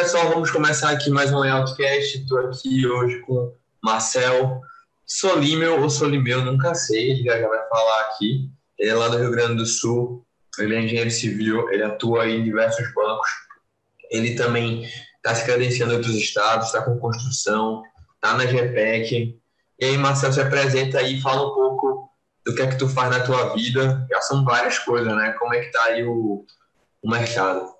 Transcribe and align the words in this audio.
pessoal, 0.00 0.30
vamos 0.30 0.50
começar 0.50 0.88
aqui 0.88 1.10
mais 1.10 1.30
um 1.30 1.40
Layoutcast. 1.40 2.22
Estou 2.22 2.38
aqui 2.38 2.86
hoje 2.86 3.20
com 3.20 3.54
Marcel 3.84 4.62
Solímel 5.04 5.82
ou 5.82 5.90
Solimeu, 5.90 6.42
nunca 6.42 6.74
sei, 6.74 7.10
ele 7.10 7.24
já 7.24 7.46
vai 7.46 7.68
falar 7.68 8.00
aqui. 8.06 8.50
Ele 8.78 8.90
é 8.90 8.94
lá 8.94 9.08
do 9.08 9.18
Rio 9.18 9.30
Grande 9.30 9.56
do 9.56 9.66
Sul, 9.66 10.24
ele 10.58 10.74
é 10.74 10.80
engenheiro 10.80 11.10
civil, 11.10 11.68
ele 11.70 11.82
atua 11.82 12.26
em 12.26 12.42
diversos 12.42 12.94
bancos. 12.94 13.28
Ele 14.10 14.36
também 14.36 14.88
está 15.16 15.34
se 15.34 15.44
credenciando 15.44 15.92
em 15.92 15.96
outros 15.96 16.14
estados, 16.14 16.68
está 16.68 16.80
com 16.80 16.98
construção, 16.98 17.82
está 18.14 18.32
na 18.38 18.46
GPEC. 18.46 19.38
E 19.78 19.84
aí, 19.84 19.98
Marcel, 19.98 20.32
se 20.32 20.40
apresenta 20.40 20.96
aí 20.96 21.18
e 21.18 21.20
fala 21.20 21.46
um 21.46 21.54
pouco 21.54 22.10
do 22.46 22.54
que 22.54 22.62
é 22.62 22.68
que 22.68 22.78
tu 22.78 22.88
faz 22.88 23.10
na 23.10 23.20
tua 23.20 23.52
vida. 23.54 24.06
Já 24.10 24.22
são 24.22 24.46
várias 24.46 24.78
coisas, 24.78 25.14
né? 25.14 25.36
Como 25.38 25.52
é 25.52 25.60
que 25.60 25.70
tá 25.70 25.84
aí 25.84 26.02
o, 26.06 26.46
o 27.02 27.10
mercado? 27.10 27.79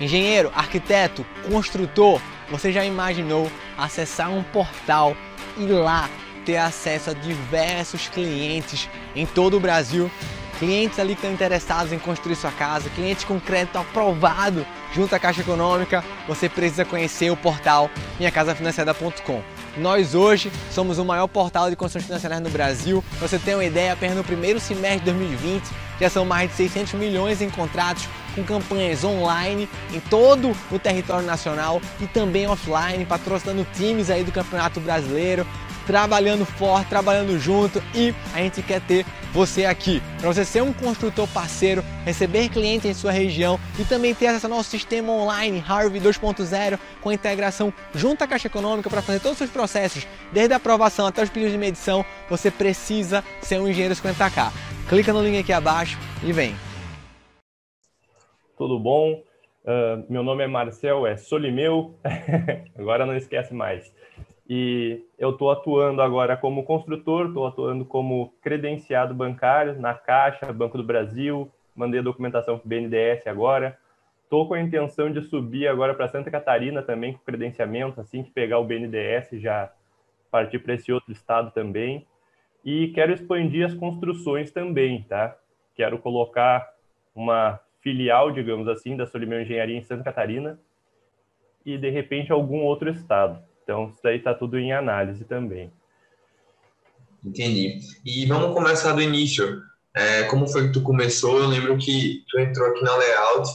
Engenheiro, 0.00 0.50
arquiteto, 0.54 1.26
construtor, 1.50 2.20
você 2.50 2.72
já 2.72 2.84
imaginou 2.84 3.50
acessar 3.76 4.30
um 4.30 4.42
portal 4.42 5.14
e 5.58 5.66
lá 5.66 6.08
ter 6.44 6.56
acesso 6.56 7.10
a 7.10 7.12
diversos 7.12 8.08
clientes 8.08 8.88
em 9.14 9.26
todo 9.26 9.58
o 9.58 9.60
Brasil? 9.60 10.10
Clientes 10.58 10.98
ali 10.98 11.14
que 11.14 11.20
estão 11.20 11.32
interessados 11.32 11.92
em 11.92 11.98
construir 11.98 12.36
sua 12.36 12.50
casa, 12.50 12.88
clientes 12.90 13.24
com 13.24 13.38
crédito 13.38 13.76
aprovado 13.76 14.66
junto 14.94 15.14
à 15.14 15.18
Caixa 15.18 15.42
Econômica, 15.42 16.02
você 16.26 16.48
precisa 16.48 16.84
conhecer 16.84 17.30
o 17.30 17.36
portal 17.36 17.90
minhacasafinanciada.com. 18.18 19.42
Nós 19.76 20.14
hoje 20.14 20.50
somos 20.70 20.98
o 20.98 21.04
maior 21.04 21.28
portal 21.28 21.70
de 21.70 21.76
construções 21.76 22.06
financeiras 22.06 22.40
no 22.40 22.50
Brasil. 22.50 23.04
Você 23.20 23.38
tem 23.38 23.54
uma 23.54 23.64
ideia, 23.64 23.92
apenas 23.92 24.16
no 24.16 24.24
primeiro 24.24 24.58
semestre 24.58 25.00
de 25.00 25.04
2020 25.06 25.62
já 26.00 26.08
são 26.08 26.24
mais 26.24 26.50
de 26.50 26.56
600 26.56 26.94
milhões 26.94 27.42
em 27.42 27.50
contratos 27.50 28.08
com 28.34 28.42
campanhas 28.44 29.04
online 29.04 29.68
em 29.92 30.00
todo 30.00 30.56
o 30.70 30.78
território 30.78 31.26
nacional 31.26 31.80
e 32.00 32.06
também 32.06 32.46
offline, 32.46 33.04
patrocinando 33.04 33.66
times 33.74 34.10
aí 34.10 34.24
do 34.24 34.32
Campeonato 34.32 34.80
Brasileiro, 34.80 35.46
trabalhando 35.86 36.44
forte, 36.44 36.88
trabalhando 36.88 37.38
junto 37.38 37.82
e 37.94 38.14
a 38.32 38.38
gente 38.38 38.62
quer 38.62 38.80
ter 38.80 39.04
você 39.32 39.64
aqui. 39.64 40.02
Para 40.18 40.32
você 40.32 40.44
ser 40.44 40.62
um 40.62 40.72
construtor 40.72 41.26
parceiro, 41.28 41.84
receber 42.04 42.48
clientes 42.48 42.88
em 42.88 42.94
sua 42.94 43.12
região 43.12 43.58
e 43.78 43.84
também 43.84 44.14
ter 44.14 44.28
acesso 44.28 44.46
ao 44.46 44.50
nosso 44.50 44.70
sistema 44.70 45.12
online 45.12 45.64
Harvey 45.66 46.00
2.0 46.00 46.78
com 47.00 47.12
integração 47.12 47.72
junto 47.94 48.22
à 48.22 48.26
Caixa 48.26 48.46
Econômica 48.46 48.90
para 48.90 49.02
fazer 49.02 49.20
todos 49.20 49.32
os 49.32 49.38
seus 49.38 49.50
processos, 49.50 50.06
desde 50.32 50.52
a 50.52 50.56
aprovação 50.58 51.06
até 51.06 51.22
os 51.22 51.28
pedidos 51.28 51.52
de 51.52 51.58
medição, 51.58 52.04
você 52.28 52.50
precisa 52.50 53.24
ser 53.40 53.60
um 53.60 53.68
engenheiro 53.68 53.94
50K. 53.94 54.50
Clica 54.88 55.12
no 55.12 55.22
link 55.22 55.38
aqui 55.38 55.52
abaixo 55.52 55.98
e 56.22 56.32
vem. 56.32 56.69
Tudo 58.60 58.78
bom? 58.78 59.22
Uh, 59.64 60.04
meu 60.06 60.22
nome 60.22 60.44
é 60.44 60.46
Marcel, 60.46 61.06
é 61.06 61.16
Solimeu, 61.16 61.94
agora 62.78 63.06
não 63.06 63.16
esquece 63.16 63.54
mais. 63.54 63.90
E 64.46 65.02
eu 65.18 65.30
estou 65.30 65.50
atuando 65.50 66.02
agora 66.02 66.36
como 66.36 66.62
construtor, 66.64 67.28
estou 67.28 67.46
atuando 67.46 67.86
como 67.86 68.34
credenciado 68.42 69.14
bancário 69.14 69.80
na 69.80 69.94
Caixa, 69.94 70.52
Banco 70.52 70.76
do 70.76 70.84
Brasil, 70.84 71.50
mandei 71.74 72.00
a 72.00 72.02
documentação 72.02 72.58
para 72.58 72.66
o 72.66 72.68
BNDES 72.68 73.26
agora. 73.26 73.78
Estou 74.24 74.46
com 74.46 74.52
a 74.52 74.60
intenção 74.60 75.10
de 75.10 75.22
subir 75.22 75.66
agora 75.66 75.94
para 75.94 76.08
Santa 76.08 76.30
Catarina 76.30 76.82
também 76.82 77.14
com 77.14 77.20
credenciamento, 77.20 77.98
assim 77.98 78.22
que 78.22 78.30
pegar 78.30 78.58
o 78.58 78.64
BNDES 78.64 79.40
já 79.40 79.72
partir 80.30 80.58
para 80.58 80.74
esse 80.74 80.92
outro 80.92 81.10
estado 81.10 81.50
também. 81.52 82.06
E 82.62 82.88
quero 82.88 83.10
expandir 83.10 83.64
as 83.64 83.72
construções 83.72 84.50
também, 84.50 85.02
tá? 85.04 85.34
Quero 85.74 85.96
colocar 85.96 86.74
uma 87.14 87.58
filial, 87.80 88.30
digamos 88.30 88.68
assim, 88.68 88.96
da 88.96 89.06
Solimeu 89.06 89.42
Engenharia 89.42 89.76
em 89.76 89.82
Santa 89.82 90.04
Catarina 90.04 90.58
e 91.64 91.76
de 91.76 91.90
repente 91.90 92.32
algum 92.32 92.62
outro 92.62 92.90
estado. 92.90 93.42
Então, 93.62 93.90
isso 93.90 94.00
daí 94.02 94.18
está 94.18 94.34
tudo 94.34 94.58
em 94.58 94.72
análise 94.72 95.24
também. 95.24 95.70
Entendi. 97.24 97.80
E 98.04 98.26
vamos 98.26 98.54
começar 98.54 98.92
do 98.92 99.02
início. 99.02 99.62
É, 99.94 100.24
como 100.24 100.46
foi 100.46 100.68
que 100.68 100.72
tu 100.72 100.82
começou? 100.82 101.38
Eu 101.38 101.46
lembro 101.46 101.76
que 101.76 102.24
tu 102.28 102.38
entrou 102.38 102.68
aqui 102.68 102.82
na 102.82 102.96
Layout 102.96 103.48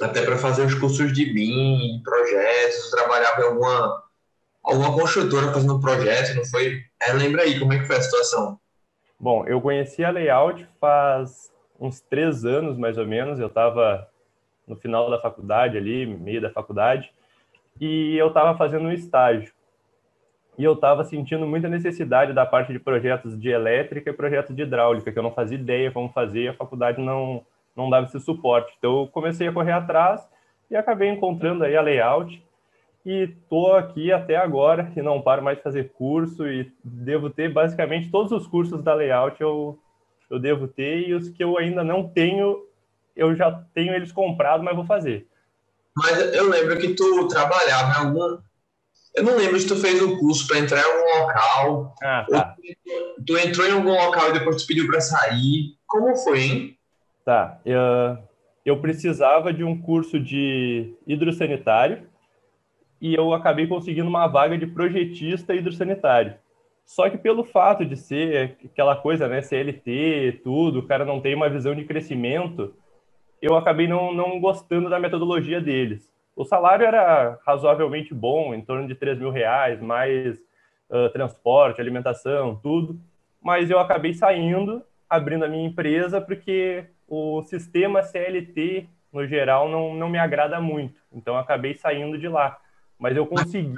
até 0.00 0.22
para 0.24 0.36
fazer 0.36 0.64
os 0.64 0.74
cursos 0.74 1.12
de 1.12 1.24
BIM, 1.24 2.02
projetos, 2.04 2.90
trabalhava 2.90 3.40
em 3.40 3.44
alguma, 3.44 4.04
alguma 4.62 4.92
construtora 4.92 5.52
fazendo 5.52 5.80
projeto, 5.80 6.36
não 6.36 6.44
foi? 6.44 6.82
É, 7.00 7.12
lembra 7.12 7.42
aí, 7.42 7.58
como 7.58 7.72
é 7.72 7.78
que 7.78 7.86
foi 7.86 7.96
a 7.96 8.02
situação? 8.02 8.60
Bom, 9.18 9.46
eu 9.46 9.60
conheci 9.60 10.04
a 10.04 10.10
Layout 10.10 10.66
faz 10.78 11.50
uns 11.80 12.00
três 12.00 12.44
anos, 12.44 12.76
mais 12.76 12.98
ou 12.98 13.06
menos. 13.06 13.38
Eu 13.38 13.48
estava 13.48 14.08
no 14.66 14.76
final 14.76 15.10
da 15.10 15.20
faculdade 15.20 15.76
ali, 15.76 16.06
meio 16.06 16.40
da 16.40 16.50
faculdade, 16.50 17.12
e 17.80 18.16
eu 18.16 18.28
estava 18.28 18.56
fazendo 18.56 18.86
um 18.86 18.92
estágio. 18.92 19.52
E 20.58 20.64
eu 20.64 20.72
estava 20.72 21.04
sentindo 21.04 21.46
muita 21.46 21.68
necessidade 21.68 22.32
da 22.32 22.46
parte 22.46 22.72
de 22.72 22.78
projetos 22.78 23.38
de 23.38 23.50
elétrica 23.50 24.10
e 24.10 24.12
projetos 24.12 24.56
de 24.56 24.62
hidráulica, 24.62 25.12
que 25.12 25.18
eu 25.18 25.22
não 25.22 25.30
fazia 25.30 25.58
ideia 25.58 25.90
como 25.90 26.08
fazer, 26.08 26.44
e 26.44 26.48
a 26.48 26.54
faculdade 26.54 27.00
não, 27.00 27.44
não 27.76 27.90
dava 27.90 28.06
esse 28.06 28.18
suporte. 28.20 28.74
Então, 28.78 29.02
eu 29.02 29.06
comecei 29.08 29.46
a 29.46 29.52
correr 29.52 29.72
atrás 29.72 30.26
e 30.70 30.76
acabei 30.76 31.10
encontrando 31.10 31.62
aí 31.62 31.76
a 31.76 31.82
layout. 31.82 32.42
E 33.04 33.22
estou 33.22 33.74
aqui 33.74 34.10
até 34.10 34.34
agora 34.34 34.90
e 34.96 35.02
não 35.02 35.22
paro 35.22 35.40
mais 35.40 35.58
de 35.58 35.62
fazer 35.62 35.92
curso 35.92 36.44
e 36.48 36.72
devo 36.82 37.30
ter 37.30 37.52
basicamente 37.52 38.10
todos 38.10 38.32
os 38.32 38.48
cursos 38.48 38.82
da 38.82 38.94
layout 38.94 39.40
eu, 39.40 39.78
eu 40.30 40.38
devo 40.38 40.68
ter 40.68 41.08
e 41.08 41.14
os 41.14 41.28
que 41.28 41.42
eu 41.42 41.56
ainda 41.58 41.84
não 41.84 42.08
tenho, 42.08 42.64
eu 43.14 43.34
já 43.34 43.50
tenho 43.72 43.94
eles 43.94 44.12
comprados, 44.12 44.64
mas 44.64 44.74
vou 44.74 44.84
fazer. 44.84 45.26
Mas 45.96 46.34
eu 46.34 46.48
lembro 46.48 46.78
que 46.78 46.94
tu 46.94 47.26
trabalhava 47.28 47.92
em 47.92 48.06
algum. 48.06 48.38
Eu 49.14 49.24
não 49.24 49.36
lembro 49.36 49.58
se 49.58 49.66
tu 49.66 49.76
fez 49.76 50.02
um 50.02 50.18
curso 50.18 50.46
para 50.46 50.58
entrar 50.58 50.80
em 50.80 50.84
algum 50.84 51.20
local. 51.20 51.94
Ah, 52.02 52.26
tá. 52.28 52.54
Tu, 52.54 53.24
tu 53.26 53.38
entrou 53.38 53.66
em 53.66 53.72
algum 53.72 53.92
local 53.92 54.28
e 54.28 54.32
depois 54.34 54.62
tu 54.62 54.66
pediu 54.66 54.86
para 54.86 55.00
sair. 55.00 55.74
Como 55.86 56.14
foi, 56.16 56.40
hein? 56.40 56.78
Tá. 57.24 57.58
Eu, 57.64 58.18
eu 58.64 58.78
precisava 58.78 59.54
de 59.54 59.64
um 59.64 59.80
curso 59.80 60.20
de 60.20 60.94
hidrossanitário 61.06 62.06
e 63.00 63.14
eu 63.14 63.32
acabei 63.32 63.66
conseguindo 63.66 64.08
uma 64.08 64.26
vaga 64.26 64.58
de 64.58 64.66
projetista 64.66 65.54
hidrossanitário. 65.54 66.34
Só 66.86 67.10
que 67.10 67.18
pelo 67.18 67.42
fato 67.42 67.84
de 67.84 67.96
ser 67.96 68.56
aquela 68.64 68.94
coisa, 68.94 69.26
né, 69.26 69.42
CLT, 69.42 70.40
tudo, 70.44 70.78
o 70.78 70.86
cara 70.86 71.04
não 71.04 71.20
tem 71.20 71.34
uma 71.34 71.50
visão 71.50 71.74
de 71.74 71.84
crescimento, 71.84 72.72
eu 73.42 73.56
acabei 73.56 73.88
não, 73.88 74.14
não 74.14 74.40
gostando 74.40 74.88
da 74.88 75.00
metodologia 75.00 75.60
deles. 75.60 76.08
O 76.36 76.44
salário 76.44 76.86
era 76.86 77.40
razoavelmente 77.44 78.14
bom, 78.14 78.54
em 78.54 78.60
torno 78.60 78.86
de 78.86 78.94
3 78.94 79.18
mil 79.18 79.30
reais, 79.30 79.80
mais 79.80 80.38
uh, 80.88 81.10
transporte, 81.12 81.80
alimentação, 81.80 82.54
tudo. 82.62 83.00
Mas 83.42 83.68
eu 83.68 83.80
acabei 83.80 84.14
saindo, 84.14 84.80
abrindo 85.10 85.44
a 85.44 85.48
minha 85.48 85.66
empresa, 85.66 86.20
porque 86.20 86.86
o 87.08 87.42
sistema 87.42 88.04
CLT, 88.04 88.88
no 89.12 89.26
geral, 89.26 89.68
não, 89.68 89.92
não 89.92 90.08
me 90.08 90.18
agrada 90.18 90.60
muito. 90.60 91.00
Então, 91.12 91.36
acabei 91.36 91.74
saindo 91.74 92.16
de 92.16 92.28
lá. 92.28 92.58
Mas 92.98 93.16
eu 93.16 93.26
consegui. 93.26 93.74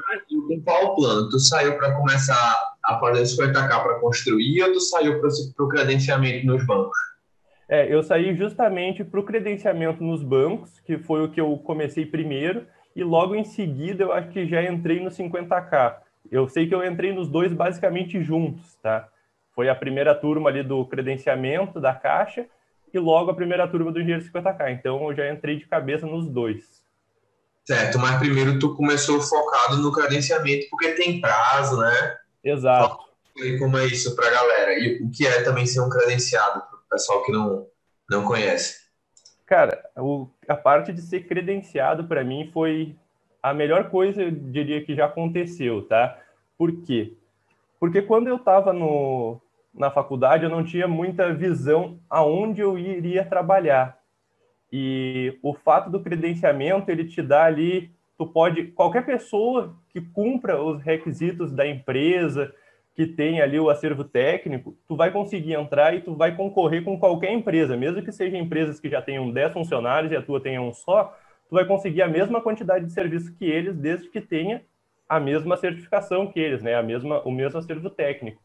com 0.47 0.63
qual 0.63 0.87
o 0.87 0.95
plano? 0.95 1.29
Tu 1.31 1.39
saiu 1.41 1.77
para 1.77 1.97
começar 1.97 2.57
a 2.89 2.99
fazer 2.99 3.23
50k 3.23 3.83
para 3.83 4.01
construir 4.01 4.63
ou 4.63 4.73
tu 4.73 4.81
saiu 4.81 5.21
para 5.21 5.65
o 5.65 5.69
credenciamento 5.69 6.47
nos 6.47 6.65
bancos? 6.67 6.97
É, 7.69 7.93
eu 7.93 8.03
saí 8.03 8.35
justamente 8.35 9.05
para 9.05 9.21
o 9.21 9.23
credenciamento 9.23 10.03
nos 10.03 10.23
bancos, 10.23 10.81
que 10.81 10.97
foi 10.97 11.23
o 11.23 11.31
que 11.31 11.39
eu 11.39 11.55
comecei 11.59 12.07
primeiro, 12.07 12.67
e 12.97 13.05
logo 13.05 13.35
em 13.35 13.45
seguida 13.45 14.05
eu 14.05 14.13
acho 14.13 14.31
que 14.31 14.49
já 14.49 14.63
entrei 14.63 15.01
no 15.01 15.11
50K. 15.11 15.97
Eu 16.31 16.49
sei 16.49 16.67
que 16.67 16.75
eu 16.75 16.83
entrei 16.83 17.13
nos 17.13 17.29
dois 17.29 17.53
basicamente 17.53 18.23
juntos, 18.23 18.75
tá? 18.77 19.07
Foi 19.55 19.69
a 19.69 19.75
primeira 19.75 20.15
turma 20.15 20.49
ali 20.49 20.63
do 20.63 20.85
credenciamento 20.87 21.79
da 21.79 21.95
Caixa 21.95 22.47
e 22.93 22.99
logo 22.99 23.31
a 23.31 23.35
primeira 23.35 23.69
turma 23.69 23.93
do 23.93 24.01
Engenheiro 24.01 24.25
50K. 24.25 24.73
Então 24.73 25.11
eu 25.11 25.15
já 25.15 25.31
entrei 25.31 25.57
de 25.57 25.67
cabeça 25.67 26.07
nos 26.07 26.27
dois. 26.27 26.83
Certo, 27.67 27.99
mas 27.99 28.19
primeiro 28.19 28.59
tu 28.59 28.75
começou 28.75 29.21
focado 29.21 29.77
no 29.77 29.93
credenciamento 29.93 30.67
porque 30.71 30.93
tem 30.93 31.21
prazo, 31.21 31.79
né? 31.79 32.17
Exato. 32.49 32.99
E 33.37 33.59
como 33.59 33.79
é 33.79 33.87
isso 33.87 34.17
para 34.17 34.27
a 34.27 34.31
galera? 34.31 34.79
E 34.79 35.03
o 35.03 35.11
que 35.11 35.27
é 35.27 35.43
também 35.43 35.67
ser 35.67 35.81
um 35.81 35.89
credenciado? 35.89 36.63
pessoal 36.89 37.23
que 37.23 37.33
não, 37.33 37.67
não 38.11 38.25
conhece? 38.25 38.89
Cara, 39.47 39.83
o, 39.97 40.29
a 40.47 40.57
parte 40.57 40.93
de 40.93 41.01
ser 41.01 41.27
credenciado 41.27 42.05
para 42.05 42.25
mim 42.25 42.51
foi 42.53 42.97
a 43.43 43.55
melhor 43.55 43.91
coisa, 43.91 44.23
eu 44.23 44.31
diria 44.31 44.85
que 44.85 44.95
já 44.95 45.07
aconteceu, 45.07 45.83
tá? 45.87 46.19
Por 46.57 46.83
quê? 46.83 47.15
Porque 47.79 48.03
quando 48.03 48.27
eu 48.29 48.37
estava 48.37 48.75
na 49.73 49.91
faculdade, 49.91 50.45
eu 50.45 50.51
não 50.51 50.65
tinha 50.65 50.89
muita 50.89 51.33
visão 51.33 52.01
aonde 52.11 52.61
eu 52.61 52.77
iria 52.77 53.25
trabalhar. 53.25 53.99
E 54.71 55.39
o 55.43 55.55
fato 55.55 55.89
do 55.89 56.01
credenciamento, 56.01 56.91
ele 56.91 57.05
te 57.05 57.23
dá 57.23 57.45
ali, 57.45 57.95
tu 58.19 58.27
pode, 58.27 58.65
qualquer 58.73 59.07
pessoa 59.07 59.77
que 59.91 60.01
cumpra 60.01 60.61
os 60.61 60.83
requisitos 60.83 61.53
da 61.53 61.67
empresa, 61.67 62.53
que 62.97 63.07
tem 63.07 63.41
ali 63.41 63.61
o 63.61 63.71
acervo 63.71 64.03
técnico, 64.03 64.77
tu 64.89 64.97
vai 64.97 65.13
conseguir 65.13 65.55
entrar 65.55 65.95
e 65.95 66.01
tu 66.01 66.17
vai 66.17 66.35
concorrer 66.35 66.83
com 66.83 66.99
qualquer 66.99 67.33
empresa, 67.33 67.77
mesmo 67.77 68.03
que 68.03 68.11
sejam 68.11 68.41
empresas 68.41 68.81
que 68.81 68.89
já 68.89 69.01
tenham 69.01 69.31
10 69.31 69.53
funcionários 69.53 70.11
e 70.11 70.17
a 70.17 70.23
tua 70.23 70.41
tenha 70.41 70.61
um 70.61 70.73
só, 70.73 71.17
tu 71.49 71.55
vai 71.55 71.65
conseguir 71.65 72.03
a 72.03 72.09
mesma 72.09 72.41
quantidade 72.41 72.85
de 72.85 72.93
serviço 72.93 73.33
que 73.37 73.45
eles, 73.45 73.77
desde 73.77 74.09
que 74.09 74.21
tenha 74.21 74.63
a 75.09 75.21
mesma 75.21 75.57
certificação 75.57 76.27
que 76.27 76.41
eles, 76.41 76.61
né? 76.61 76.75
A 76.75 76.83
mesma, 76.83 77.23
o 77.23 77.31
mesmo 77.31 77.57
acervo 77.57 77.89
técnico. 77.89 78.43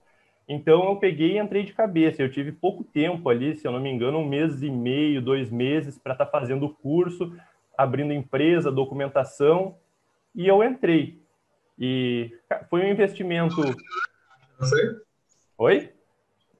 Então 0.47 0.85
eu 0.85 0.97
peguei 0.97 1.33
e 1.33 1.39
entrei 1.39 1.63
de 1.63 1.73
cabeça. 1.73 2.21
Eu 2.21 2.31
tive 2.31 2.51
pouco 2.51 2.83
tempo 2.83 3.29
ali, 3.29 3.55
se 3.55 3.67
eu 3.67 3.71
não 3.71 3.79
me 3.79 3.89
engano, 3.89 4.19
um 4.19 4.27
mês 4.27 4.61
e 4.61 4.69
meio, 4.69 5.21
dois 5.21 5.49
meses 5.49 5.97
para 5.97 6.13
estar 6.13 6.25
tá 6.25 6.31
fazendo 6.31 6.65
o 6.65 6.73
curso, 6.73 7.35
abrindo 7.77 8.13
empresa, 8.13 8.71
documentação, 8.71 9.77
e 10.35 10.47
eu 10.47 10.63
entrei. 10.63 11.21
E 11.77 12.31
foi 12.69 12.81
um 12.81 12.91
investimento. 12.91 13.61
Não 14.59 14.67
foi? 14.67 15.01
Oi? 15.57 15.89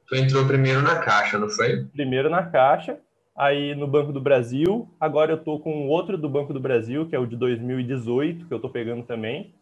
Tu 0.08 0.16
entrou 0.16 0.46
primeiro 0.46 0.82
na 0.82 1.00
Caixa, 1.00 1.38
não 1.38 1.50
foi? 1.50 1.86
Primeiro 1.86 2.30
na 2.30 2.44
Caixa, 2.44 3.00
aí 3.36 3.74
no 3.76 3.88
Banco 3.88 4.12
do 4.12 4.22
Brasil. 4.22 4.90
Agora 5.00 5.32
eu 5.32 5.38
estou 5.38 5.60
com 5.60 5.88
outro 5.88 6.18
do 6.18 6.30
Banco 6.30 6.54
do 6.54 6.60
Brasil, 6.60 7.08
que 7.08 7.16
é 7.16 7.20
o 7.20 7.26
de 7.26 7.36
2018, 7.36 8.46
que 8.46 8.54
eu 8.54 8.58
estou 8.58 8.70
pegando 8.70 9.04
também. 9.04 9.56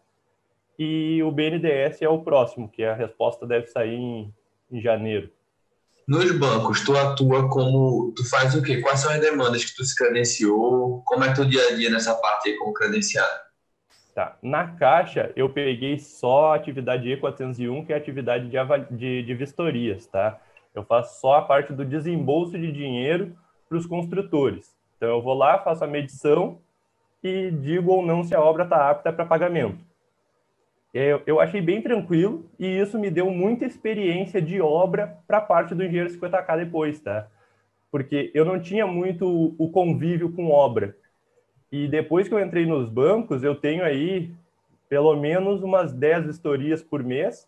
E 0.79 1.21
o 1.21 1.31
BNDES 1.31 2.01
é 2.01 2.09
o 2.09 2.23
próximo, 2.23 2.67
que 2.67 2.83
a 2.83 2.93
resposta 2.93 3.45
deve 3.45 3.67
sair 3.67 3.95
em, 3.95 4.33
em 4.71 4.81
janeiro. 4.81 5.29
Nos 6.11 6.29
bancos, 6.37 6.83
tu 6.83 6.97
atua 6.97 7.47
como. 7.47 8.11
Tu 8.17 8.29
faz 8.29 8.53
o 8.53 8.61
quê? 8.61 8.81
Quais 8.81 8.99
são 8.99 9.13
as 9.13 9.21
demandas 9.21 9.63
que 9.63 9.73
tu 9.73 9.85
se 9.85 9.95
credenciou? 9.95 11.01
Como 11.05 11.23
é 11.23 11.33
teu 11.33 11.45
dia 11.45 11.65
a 11.69 11.75
dia 11.77 11.89
nessa 11.89 12.13
parte 12.15 12.49
aí 12.49 12.57
como 12.57 12.73
credenciado? 12.73 13.39
Tá. 14.13 14.37
Na 14.41 14.67
Caixa, 14.75 15.31
eu 15.37 15.47
peguei 15.47 15.97
só 15.97 16.51
a 16.51 16.55
atividade 16.57 17.07
E401, 17.07 17.85
que 17.85 17.93
é 17.93 17.95
a 17.95 17.97
atividade 17.97 18.49
de, 18.49 18.97
de, 18.97 19.23
de 19.23 19.33
vistorias, 19.33 20.05
tá? 20.05 20.37
Eu 20.75 20.83
faço 20.83 21.21
só 21.21 21.35
a 21.35 21.41
parte 21.43 21.71
do 21.71 21.85
desembolso 21.85 22.59
de 22.59 22.73
dinheiro 22.73 23.33
para 23.69 23.77
os 23.77 23.85
construtores. 23.85 24.75
Então, 24.97 25.07
eu 25.07 25.21
vou 25.21 25.33
lá, 25.33 25.59
faço 25.59 25.85
a 25.85 25.87
medição 25.87 26.59
e 27.23 27.51
digo 27.51 27.89
ou 27.89 28.05
não 28.05 28.21
se 28.21 28.35
a 28.35 28.41
obra 28.41 28.65
está 28.65 28.89
apta 28.89 29.13
para 29.13 29.25
pagamento. 29.25 29.79
Eu, 30.93 31.21
eu 31.25 31.39
achei 31.39 31.61
bem 31.61 31.81
tranquilo 31.81 32.49
e 32.59 32.67
isso 32.67 32.99
me 32.99 33.09
deu 33.09 33.29
muita 33.31 33.65
experiência 33.65 34.41
de 34.41 34.59
obra 34.59 35.17
para 35.25 35.37
a 35.37 35.41
parte 35.41 35.73
do 35.73 35.83
engenheiro 35.83 36.09
50K 36.09 36.57
depois, 36.57 36.99
tá? 36.99 37.27
Porque 37.89 38.29
eu 38.33 38.43
não 38.43 38.59
tinha 38.59 38.85
muito 38.85 39.55
o 39.57 39.69
convívio 39.69 40.31
com 40.33 40.49
obra. 40.49 40.95
E 41.71 41.87
depois 41.87 42.27
que 42.27 42.33
eu 42.33 42.39
entrei 42.39 42.65
nos 42.65 42.89
bancos, 42.89 43.43
eu 43.43 43.55
tenho 43.55 43.83
aí 43.83 44.33
pelo 44.89 45.15
menos 45.15 45.63
umas 45.63 45.93
10 45.93 46.27
historias 46.27 46.83
por 46.83 47.01
mês. 47.01 47.47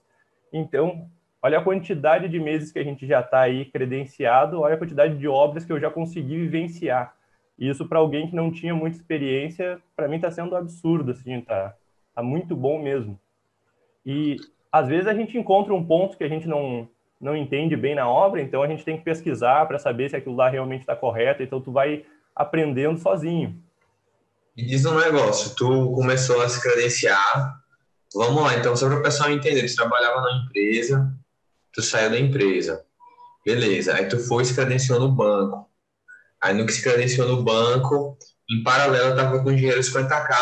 Então, 0.51 1.10
olha 1.42 1.60
a 1.60 1.63
quantidade 1.63 2.30
de 2.30 2.40
meses 2.40 2.72
que 2.72 2.80
a 2.80 2.84
gente 2.84 3.06
já 3.06 3.19
está 3.19 3.42
aí 3.42 3.66
credenciado, 3.66 4.62
olha 4.62 4.75
a 4.75 4.78
quantidade 4.78 5.18
de 5.18 5.28
obras 5.28 5.66
que 5.66 5.74
eu 5.74 5.80
já 5.80 5.90
consegui 5.90 6.38
vivenciar. 6.38 7.13
Isso 7.60 7.86
para 7.86 8.00
alguém 8.00 8.30
que 8.30 8.36
não 8.36 8.50
tinha 8.50 8.74
muita 8.74 8.95
experiência, 8.95 9.81
para 9.94 10.07
mim 10.07 10.16
está 10.16 10.31
sendo 10.31 10.56
absurdo, 10.56 11.12
assim, 11.12 11.42
tá, 11.42 11.75
tá 12.16 12.24
muito 12.24 12.56
bom 12.56 12.81
mesmo. 12.81 13.19
E 14.05 14.38
às 14.71 14.88
vezes 14.88 15.07
a 15.07 15.13
gente 15.13 15.38
encontra 15.38 15.73
um 15.73 15.85
ponto 15.85 16.17
que 16.17 16.23
a 16.23 16.27
gente 16.27 16.47
não, 16.47 16.89
não 17.21 17.38
entende 17.38 17.75
bem 17.75 17.95
na 17.95 18.09
obra, 18.09 18.41
então 18.41 18.61
a 18.61 18.67
gente 18.67 18.83
tem 18.83 18.97
que 18.97 19.03
pesquisar 19.03 19.65
para 19.67 19.79
saber 19.79 20.09
se 20.09 20.15
aquilo 20.15 20.35
lá 20.35 20.50
realmente 20.50 20.81
está 20.81 20.95
correto, 20.95 21.44
então 21.44 21.61
tu 21.61 21.71
vai 21.71 22.05
aprendendo 22.35 23.00
sozinho. 23.00 23.57
E 24.57 24.65
diz 24.65 24.85
um 24.85 25.00
negócio, 25.00 25.55
tu 25.55 25.94
começou 25.94 26.41
a 26.41 26.50
se 26.50 26.61
credenciar, 26.61 27.59
vamos 28.13 28.44
lá, 28.44 28.55
então 28.57 28.75
só 28.75 28.88
para 28.88 29.00
o 29.00 29.03
pessoal 29.03 29.31
entender, 29.31 29.65
tu 29.67 29.75
trabalhava 29.75 30.21
na 30.21 30.44
empresa, 30.44 31.13
tu 31.71 31.81
saiu 31.81 32.09
da 32.09 32.19
empresa, 32.19 32.83
beleza, 33.45 33.95
aí 33.95 34.07
tu 34.07 34.19
foi 34.19 34.44
e 34.44 34.45
se 34.45 34.53
credenciou 34.53 34.99
no 34.99 35.11
banco, 35.11 35.69
aí 36.41 36.53
no 36.53 36.65
que 36.65 36.73
se 36.73 36.83
credenciou 36.83 37.27
no 37.27 37.41
banco, 37.41 38.17
em 38.49 38.63
paralelo 38.63 39.15
tava 39.15 39.41
com 39.41 39.56
dinheiro 39.56 39.79
50k, 39.79 40.35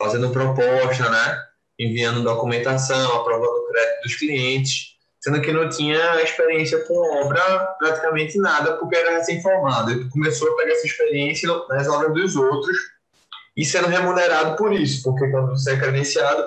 fazendo 0.00 0.30
proposta, 0.30 1.10
né, 1.10 1.49
enviando 1.80 2.22
documentação, 2.22 3.16
aprovando 3.16 3.48
o 3.48 3.66
crédito 3.68 4.02
dos 4.02 4.14
clientes, 4.16 4.90
sendo 5.18 5.40
que 5.40 5.50
não 5.50 5.68
tinha 5.68 6.22
experiência 6.22 6.78
com 6.84 6.94
obra 7.22 7.42
praticamente 7.78 8.38
nada, 8.38 8.76
porque 8.76 8.96
era 8.96 9.16
recém-formado. 9.16 9.92
E 9.92 10.00
tu 10.04 10.10
começou 10.10 10.52
a 10.52 10.56
pegar 10.56 10.72
essa 10.72 10.86
experiência 10.86 11.48
nas 11.70 11.88
obras 11.88 12.12
dos 12.12 12.36
outros, 12.36 12.76
e 13.56 13.64
sendo 13.64 13.88
remunerado 13.88 14.56
por 14.56 14.72
isso, 14.72 15.02
porque 15.02 15.28
quando 15.28 15.50
você 15.50 15.72
é 15.72 15.78
credenciado, 15.78 16.44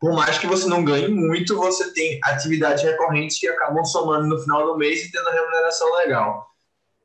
por 0.00 0.12
mais 0.14 0.38
que 0.38 0.46
você 0.46 0.68
não 0.68 0.84
ganhe 0.84 1.08
muito, 1.08 1.56
você 1.56 1.92
tem 1.92 2.20
atividades 2.22 2.82
recorrentes 2.82 3.38
que 3.38 3.48
acabam 3.48 3.84
somando 3.84 4.26
no 4.26 4.38
final 4.38 4.66
do 4.66 4.78
mês 4.78 5.04
e 5.04 5.10
tendo 5.10 5.28
a 5.28 5.32
remuneração 5.32 5.92
legal. 5.96 6.46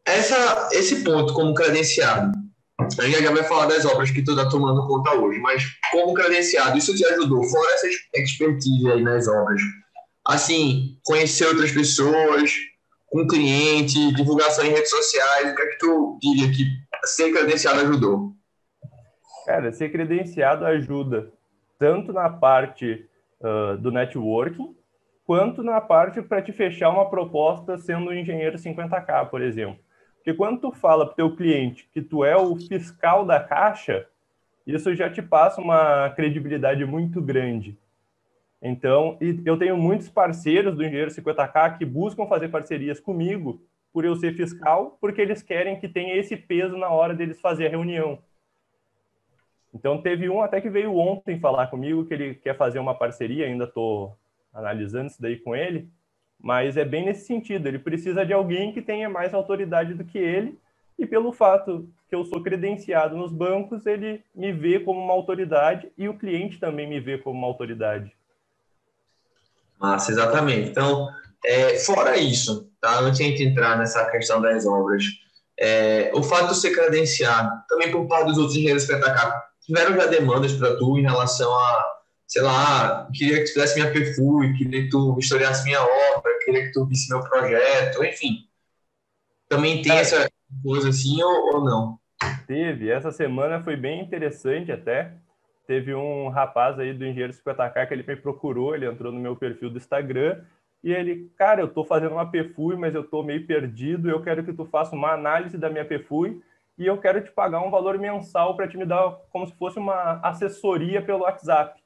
Essa, 0.06 0.69
esse 0.72 1.04
ponto 1.04 1.34
como 1.34 1.54
credenciado, 1.54 2.31
a 3.00 3.07
gente 3.07 3.24
já 3.24 3.31
vai 3.31 3.44
falar 3.44 3.68
das 3.68 3.86
obras 3.86 4.12
que 4.12 4.22
tu 4.22 4.31
está 4.31 4.50
tomando 4.50 4.88
conta 4.88 5.13
hoje, 5.16 5.39
mas 5.39 5.63
como 5.92 6.13
credenciado, 6.13 6.78
isso 6.78 6.95
te 6.95 7.06
ajudou, 7.06 7.44
fora 7.44 7.72
essa 7.74 7.88
expertise 8.16 8.92
aí 8.92 9.01
nas 9.01 9.28
obras, 9.28 9.62
assim, 10.28 10.98
conhecer 11.04 11.48
outras 11.48 11.72
pessoas, 11.72 12.51
com 13.12 13.28
cliente, 13.28 14.13
divulgação 14.16 14.66
em 14.66 14.72
redes 14.72 14.89
sociais, 14.89 15.51
o 15.51 15.56
que 15.56 15.62
é 15.62 15.66
que 15.68 15.78
tu 15.78 16.19
diria 16.22 16.51
que 16.51 16.66
ser 17.06 17.31
credenciado 17.31 17.81
ajudou? 17.81 18.33
Cara, 19.45 19.72
ser 19.74 19.92
credenciado 19.92 20.66
ajuda 20.66 21.31
tanto 21.77 22.13
na 22.13 22.30
parte 22.30 23.06
uh, 23.42 23.77
do 23.77 23.92
networking, 23.92 24.75
quanto 25.25 25.63
na 25.63 25.81
parte 25.81 26.22
para 26.22 26.42
te 26.42 26.51
fechar 26.51 26.89
uma 26.89 27.10
proposta 27.10 27.77
sendo 27.77 28.12
um 28.12 28.13
engenheiro 28.13 28.57
50K, 28.57 29.30
por 29.30 29.42
exemplo. 29.42 29.80
Porque 30.22 30.36
quando 30.36 30.60
tu 30.62 30.72
fala 30.72 31.06
para 31.06 31.14
o 31.14 31.16
teu 31.16 31.36
cliente 31.36 31.90
que 31.92 32.00
tu 32.00 32.24
é 32.24 32.38
o 32.38 32.56
fiscal 32.56 33.26
da 33.26 33.40
caixa, 33.40 34.08
isso 34.68 34.94
já 34.94 35.10
te 35.10 35.20
passa 35.20 35.60
uma 35.60 36.12
credibilidade 36.12 36.86
muito 36.86 37.20
grande. 37.20 37.76
Então, 38.62 39.18
eu 39.44 39.58
tenho 39.58 39.76
muitos 39.76 40.08
parceiros 40.08 40.76
do 40.76 40.84
Engenheiro 40.84 41.10
50K 41.10 41.80
que 41.80 41.86
buscam 41.86 42.28
fazer 42.28 42.50
parcerias 42.50 43.00
comigo 43.00 43.60
por 43.92 44.06
eu 44.06 44.16
ser 44.16 44.36
fiscal, 44.36 44.96
porque 45.02 45.20
eles 45.20 45.42
querem 45.42 45.80
que 45.80 45.90
tenha 45.90 46.16
esse 46.16 46.38
peso 46.38 46.78
na 46.78 46.90
hora 46.90 47.16
deles 47.16 47.42
fazer 47.42 47.66
a 47.66 47.70
reunião. 47.72 48.20
Então 49.74 50.00
teve 50.00 50.30
um 50.30 50.42
até 50.42 50.62
que 50.62 50.70
veio 50.70 50.96
ontem 50.96 51.40
falar 51.40 51.68
comigo 51.68 52.06
que 52.06 52.14
ele 52.14 52.36
quer 52.36 52.56
fazer 52.56 52.78
uma 52.78 52.94
parceria, 52.94 53.48
ainda 53.48 53.64
estou 53.64 54.16
analisando 54.54 55.08
isso 55.08 55.20
daí 55.20 55.38
com 55.38 55.56
ele, 55.56 55.90
mas 56.42 56.78
é 56.78 56.86
bem 56.86 57.06
nesse 57.06 57.26
sentido, 57.26 57.68
ele 57.68 57.80
precisa 57.80 58.26
de 58.26 58.34
alguém 58.34 58.74
que 58.74 58.82
tenha 58.82 59.10
mais 59.10 59.34
autoridade 59.34 59.94
do 59.94 60.04
que 60.04 60.18
ele, 60.18 60.58
e 60.98 61.06
pelo 61.06 61.32
fato 61.32 61.88
que 62.10 62.16
eu 62.16 62.26
sou 62.26 62.44
credenciado 62.44 63.16
nos 63.16 63.32
bancos, 63.32 63.86
ele 63.86 64.24
me 64.36 64.52
vê 64.52 64.80
como 64.80 65.00
uma 65.00 65.14
autoridade 65.14 65.92
e 65.98 66.10
o 66.10 66.18
cliente 66.18 66.60
também 66.60 66.88
me 66.88 67.00
vê 67.00 67.18
como 67.18 67.38
uma 67.38 67.48
autoridade. 67.48 68.12
Massa, 69.80 70.12
exatamente. 70.12 70.70
Então, 70.70 71.10
é, 71.44 71.80
fora 71.80 72.18
isso, 72.18 72.70
tá? 72.80 73.00
antes 73.00 73.18
de 73.18 73.24
a 73.24 73.27
gente 73.27 73.44
entrar 73.44 73.77
nessa 73.77 74.06
questão 74.12 74.42
das 74.42 74.65
obras, 74.65 75.04
é, 75.60 76.12
o 76.13 76.22
fato 76.22 76.50
de 76.50 76.58
ser 76.58 76.72
credenciado, 76.72 77.50
também 77.68 77.92
por 77.92 78.08
parte 78.08 78.27
dos 78.27 78.38
outros 78.38 78.56
engenheiros 78.56 78.86
PTK, 78.86 79.34
tiveram 79.65 79.96
já 79.96 80.06
demandas 80.06 80.54
para 80.54 80.75
tu 80.75 80.98
em 80.98 81.04
relação 81.04 81.51
a, 81.51 81.86
sei 82.27 82.42
lá, 82.42 83.08
queria 83.13 83.38
que 83.38 83.46
tu 83.46 83.54
fizesse 83.54 83.80
minha 83.80 83.92
perfil, 83.92 84.39
queria 84.58 84.84
que 84.84 84.89
tu 84.89 85.18
historiasse 85.20 85.63
minha 85.63 85.82
obra, 85.82 86.32
queria 86.51 86.67
que 86.67 86.74
tu 86.74 86.86
visse 86.86 87.10
meu 87.10 87.24
projeto, 87.24 88.03
enfim. 88.03 88.48
Também 89.48 89.81
tem 89.81 89.93
essa 89.93 90.29
coisa 90.63 90.89
assim 90.89 91.22
ou, 91.24 91.55
ou 91.55 91.65
não? 91.65 92.00
Teve. 92.46 92.89
Essa 92.89 93.12
semana 93.12 93.62
foi 93.62 93.75
bem 93.75 94.01
interessante 94.01 94.72
até. 94.72 95.13
Teve 95.65 95.93
um 95.93 96.29
rapaz 96.29 96.77
aí 96.79 96.93
do 96.93 97.05
Engenheiro 97.05 97.34
50K 97.34 97.88
que 97.88 97.93
ele 97.93 98.03
me 98.05 98.15
procurou, 98.15 98.75
ele 98.75 98.86
entrou 98.86 99.12
no 99.12 99.20
meu 99.20 99.36
perfil 99.36 99.70
do 99.70 99.77
Instagram 99.77 100.43
e 100.84 100.91
ele, 100.91 101.31
cara, 101.38 101.62
eu 101.62 101.67
tô 101.67 101.86
fazendo 101.86 102.13
uma 102.13 102.29
PFUI, 102.29 102.75
mas 102.75 102.96
eu 102.96 103.03
tô 103.03 103.24
meio 103.24 103.46
perdido, 103.46 104.10
eu 104.10 104.22
quero 104.22 104.43
que 104.43 104.51
tu 104.51 104.65
faça 104.65 104.96
uma 104.96 105.12
análise 105.13 105.58
da 105.58 105.70
minha 105.70 105.86
PFUI 105.86 106.41
e 106.77 106.88
eu 106.88 106.98
quero 106.98 107.24
te 107.24 107.31
pagar 107.31 107.62
um 107.62 107.70
valor 107.70 107.98
mensal 108.00 108.55
para 108.55 108.67
te 108.67 108.77
me 108.77 108.86
dar 108.86 109.12
como 109.31 109.46
se 109.46 109.53
fosse 109.55 109.77
uma 109.77 110.20
assessoria 110.24 111.01
pelo 111.01 111.22
WhatsApp. 111.22 111.79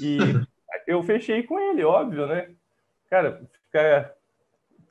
E 0.00 0.18
eu 0.86 1.02
fechei 1.02 1.42
com 1.42 1.60
ele, 1.60 1.84
óbvio, 1.84 2.26
né? 2.26 2.50
Cara, 3.10 3.42
fica... 3.70 4.14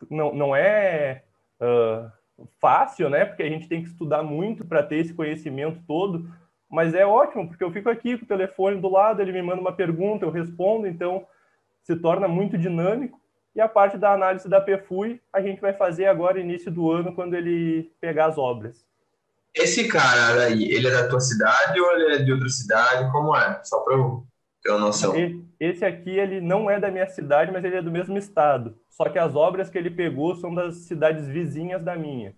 não, 0.10 0.34
não 0.34 0.56
é 0.56 1.24
uh, 1.62 2.12
fácil, 2.60 3.10
né? 3.10 3.26
Porque 3.26 3.44
a 3.44 3.50
gente 3.50 3.68
tem 3.68 3.84
que 3.84 3.90
estudar 3.90 4.24
muito 4.24 4.66
para 4.66 4.84
ter 4.84 4.98
esse 4.98 5.14
conhecimento 5.14 5.82
todo, 5.88 6.30
mas 6.70 6.94
é 6.94 7.06
ótimo, 7.06 7.48
porque 7.48 7.64
eu 7.64 7.72
fico 7.72 7.90
aqui 7.90 8.18
com 8.18 8.26
o 8.26 8.28
telefone 8.28 8.80
do 8.80 8.90
lado, 8.90 9.22
ele 9.22 9.32
me 9.32 9.42
manda 9.42 9.62
uma 9.62 9.74
pergunta, 9.74 10.26
eu 10.26 10.32
respondo, 10.32 10.88
então 10.88 11.26
se 11.84 11.96
torna 11.96 12.28
muito 12.28 12.58
dinâmico. 12.58 13.20
E 13.56 13.62
a 13.62 13.68
parte 13.68 13.98
da 13.98 14.14
análise 14.14 14.48
da 14.48 14.62
PFUI 14.62 15.20
a 15.34 15.42
gente 15.42 15.60
vai 15.60 15.74
fazer 15.74 16.06
agora, 16.06 16.40
início 16.40 16.72
do 16.72 16.92
ano, 16.92 17.14
quando 17.14 17.34
ele 17.34 17.92
pegar 18.00 18.28
as 18.28 18.38
obras. 18.38 18.86
Esse 19.56 19.88
cara 19.88 20.44
aí, 20.44 20.72
ele 20.72 20.88
é 20.88 20.92
da 20.92 21.10
tua 21.10 21.20
cidade 21.20 21.80
ou 21.82 21.92
ele 21.94 22.16
é 22.16 22.18
de 22.20 22.32
outra 22.32 22.48
cidade? 22.50 23.12
Como 23.12 23.36
é? 23.36 23.60
Só 23.64 23.80
para 23.80 23.96
eu 23.96 24.24
ter 24.62 24.72
uma 24.72 24.80
noção. 24.80 25.14
Esse 25.60 25.86
aqui, 25.86 26.12
ele 26.12 26.42
não 26.42 26.70
é 26.70 26.80
da 26.80 26.92
minha 26.92 27.08
cidade, 27.08 27.52
mas 27.52 27.64
ele 27.64 27.78
é 27.78 27.82
do 27.82 27.92
mesmo 27.92 28.18
estado. 28.18 28.76
Só 28.90 29.10
que 29.10 29.20
as 29.20 29.36
obras 29.36 29.70
que 29.70 29.78
ele 29.78 29.90
pegou 29.90 30.36
são 30.36 30.54
das 30.54 30.76
cidades 30.78 31.28
vizinhas 31.28 31.84
da 31.84 31.96
minha. 31.96 32.34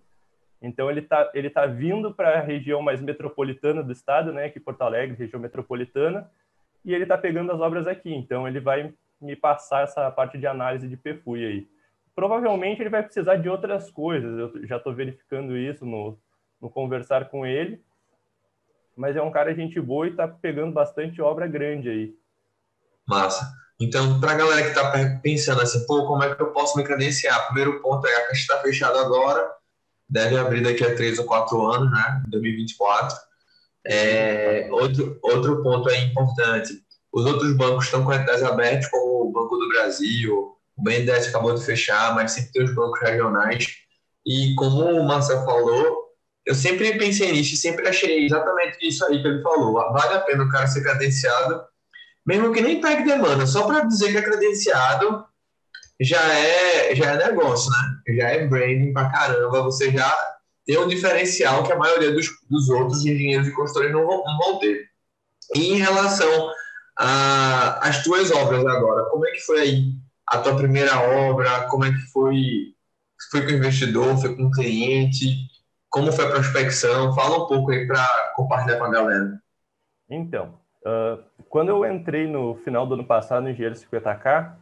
Então 0.60 0.88
ele 0.88 1.00
está 1.00 1.30
ele 1.34 1.50
tá 1.50 1.66
vindo 1.66 2.14
para 2.14 2.38
a 2.38 2.40
região 2.40 2.80
mais 2.80 3.00
metropolitana 3.02 3.82
do 3.82 3.90
estado, 3.90 4.32
né, 4.32 4.44
aqui 4.44 4.60
Porto 4.60 4.82
Alegre, 4.82 5.16
região 5.16 5.40
metropolitana, 5.40 6.30
e 6.84 6.94
ele 6.94 7.02
está 7.02 7.18
pegando 7.18 7.50
as 7.50 7.60
obras 7.60 7.88
aqui. 7.88 8.14
Então 8.14 8.46
ele 8.46 8.60
vai 8.60 8.94
me 9.20 9.34
passar 9.34 9.82
essa 9.82 10.08
parte 10.10 10.38
de 10.38 10.46
análise 10.46 10.88
de 10.88 10.96
PFUI 10.96 11.44
aí. 11.44 11.68
Provavelmente 12.14 12.80
ele 12.80 12.90
vai 12.90 13.02
precisar 13.02 13.36
de 13.36 13.48
outras 13.48 13.90
coisas. 13.90 14.38
Eu 14.38 14.66
já 14.66 14.76
estou 14.76 14.94
verificando 14.94 15.56
isso 15.56 15.84
no, 15.84 16.16
no 16.60 16.70
conversar 16.70 17.28
com 17.28 17.44
ele. 17.44 17.80
Mas 18.96 19.16
é 19.16 19.22
um 19.22 19.30
cara 19.30 19.54
gente 19.54 19.80
boa 19.80 20.06
e 20.06 20.10
está 20.10 20.28
pegando 20.28 20.72
bastante 20.72 21.20
obra 21.20 21.46
grande 21.46 21.88
aí. 21.88 22.14
Massa. 23.06 23.50
Então, 23.80 24.20
para 24.20 24.32
a 24.32 24.36
galera 24.36 24.62
que 24.62 24.68
está 24.68 25.18
pensando 25.22 25.60
assim, 25.60 25.84
pô, 25.86 26.06
como 26.06 26.22
é 26.22 26.34
que 26.34 26.40
eu 26.40 26.52
posso 26.52 26.76
me 26.78 26.84
credenciar? 26.84 27.46
Primeiro 27.46 27.80
ponto 27.80 28.06
é 28.06 28.14
a 28.14 28.26
caixa 28.28 28.42
está 28.42 28.58
fechada 28.60 29.00
agora, 29.00 29.44
deve 30.08 30.38
abrir 30.38 30.62
daqui 30.62 30.84
a 30.84 30.94
três 30.94 31.18
ou 31.18 31.24
quatro 31.24 31.66
anos, 31.66 31.90
né? 31.90 32.22
2024. 32.28 33.16
É, 33.84 34.68
outro, 34.70 35.18
outro 35.22 35.62
ponto 35.62 35.90
é 35.90 35.98
importante: 36.04 36.80
os 37.12 37.24
outros 37.26 37.56
bancos 37.56 37.86
estão 37.86 38.04
com 38.04 38.12
editais 38.12 38.42
abertos, 38.42 38.88
como 38.88 39.28
o 39.28 39.32
Banco 39.32 39.56
do 39.56 39.68
Brasil, 39.68 40.56
o 40.76 40.82
BNDES 40.82 41.28
acabou 41.28 41.54
de 41.54 41.64
fechar, 41.64 42.14
mas 42.14 42.32
sempre 42.32 42.52
tem 42.52 42.64
os 42.64 42.74
bancos 42.74 43.00
regionais. 43.00 43.66
E 44.24 44.54
como 44.54 44.84
o 44.84 45.04
Marcelo 45.04 45.44
falou, 45.44 46.01
eu 46.44 46.54
sempre 46.54 46.98
pensei 46.98 47.32
nisso 47.32 47.54
e 47.54 47.56
sempre 47.56 47.88
achei 47.88 48.26
exatamente 48.26 48.78
isso 48.86 49.04
aí 49.06 49.20
que 49.20 49.28
ele 49.28 49.42
falou. 49.42 49.74
Vale 49.74 50.14
a 50.14 50.20
pena 50.20 50.44
o 50.44 50.50
cara 50.50 50.66
ser 50.66 50.82
credenciado, 50.82 51.62
mesmo 52.26 52.52
que 52.52 52.60
nem 52.60 52.80
pegue 52.80 53.04
demanda, 53.04 53.46
só 53.46 53.66
para 53.66 53.84
dizer 53.84 54.10
que 54.12 54.18
é 54.18 54.22
credenciado 54.22 55.24
já 56.00 56.20
é, 56.34 56.94
já 56.94 57.12
é 57.12 57.28
negócio, 57.28 57.70
né? 57.70 58.16
Já 58.16 58.28
é 58.30 58.46
branding 58.46 58.92
pra 58.92 59.10
caramba, 59.10 59.62
você 59.62 59.90
já 59.90 60.12
tem 60.66 60.78
um 60.78 60.88
diferencial 60.88 61.62
que 61.64 61.72
a 61.72 61.78
maioria 61.78 62.12
dos, 62.12 62.28
dos 62.48 62.68
outros 62.68 63.04
engenheiros 63.04 63.48
e 63.48 63.52
consultores 63.52 63.92
não 63.92 64.06
vão, 64.06 64.22
não 64.24 64.38
vão 64.38 64.58
ter. 64.58 64.88
E 65.54 65.72
em 65.72 65.76
relação 65.76 66.50
às 66.96 68.02
tuas 68.02 68.30
obras 68.30 68.64
agora, 68.66 69.08
como 69.10 69.26
é 69.26 69.30
que 69.30 69.40
foi 69.40 69.60
aí 69.60 69.92
a 70.26 70.38
tua 70.38 70.56
primeira 70.56 70.98
obra? 71.28 71.66
Como 71.68 71.84
é 71.84 71.90
que 71.90 72.00
foi? 72.12 72.74
Foi 73.30 73.42
com 73.42 73.52
o 73.52 73.56
investidor? 73.56 74.20
Foi 74.20 74.34
com 74.34 74.46
o 74.46 74.50
cliente? 74.50 75.51
Como 75.92 76.10
foi 76.10 76.24
a 76.24 76.30
prospecção? 76.30 77.14
Fala 77.14 77.44
um 77.44 77.46
pouco 77.46 77.70
aí 77.70 77.86
para 77.86 78.32
compartilhar 78.34 78.78
com 78.78 78.84
a 78.84 78.90
galera. 78.90 79.38
Então, 80.08 80.58
uh, 80.86 81.22
quando 81.50 81.68
eu 81.68 81.84
entrei 81.84 82.26
no 82.26 82.54
final 82.54 82.86
do 82.86 82.94
ano 82.94 83.04
passado 83.04 83.42
no 83.42 83.50
Engenheiro 83.50 83.74
50K, 83.74 84.54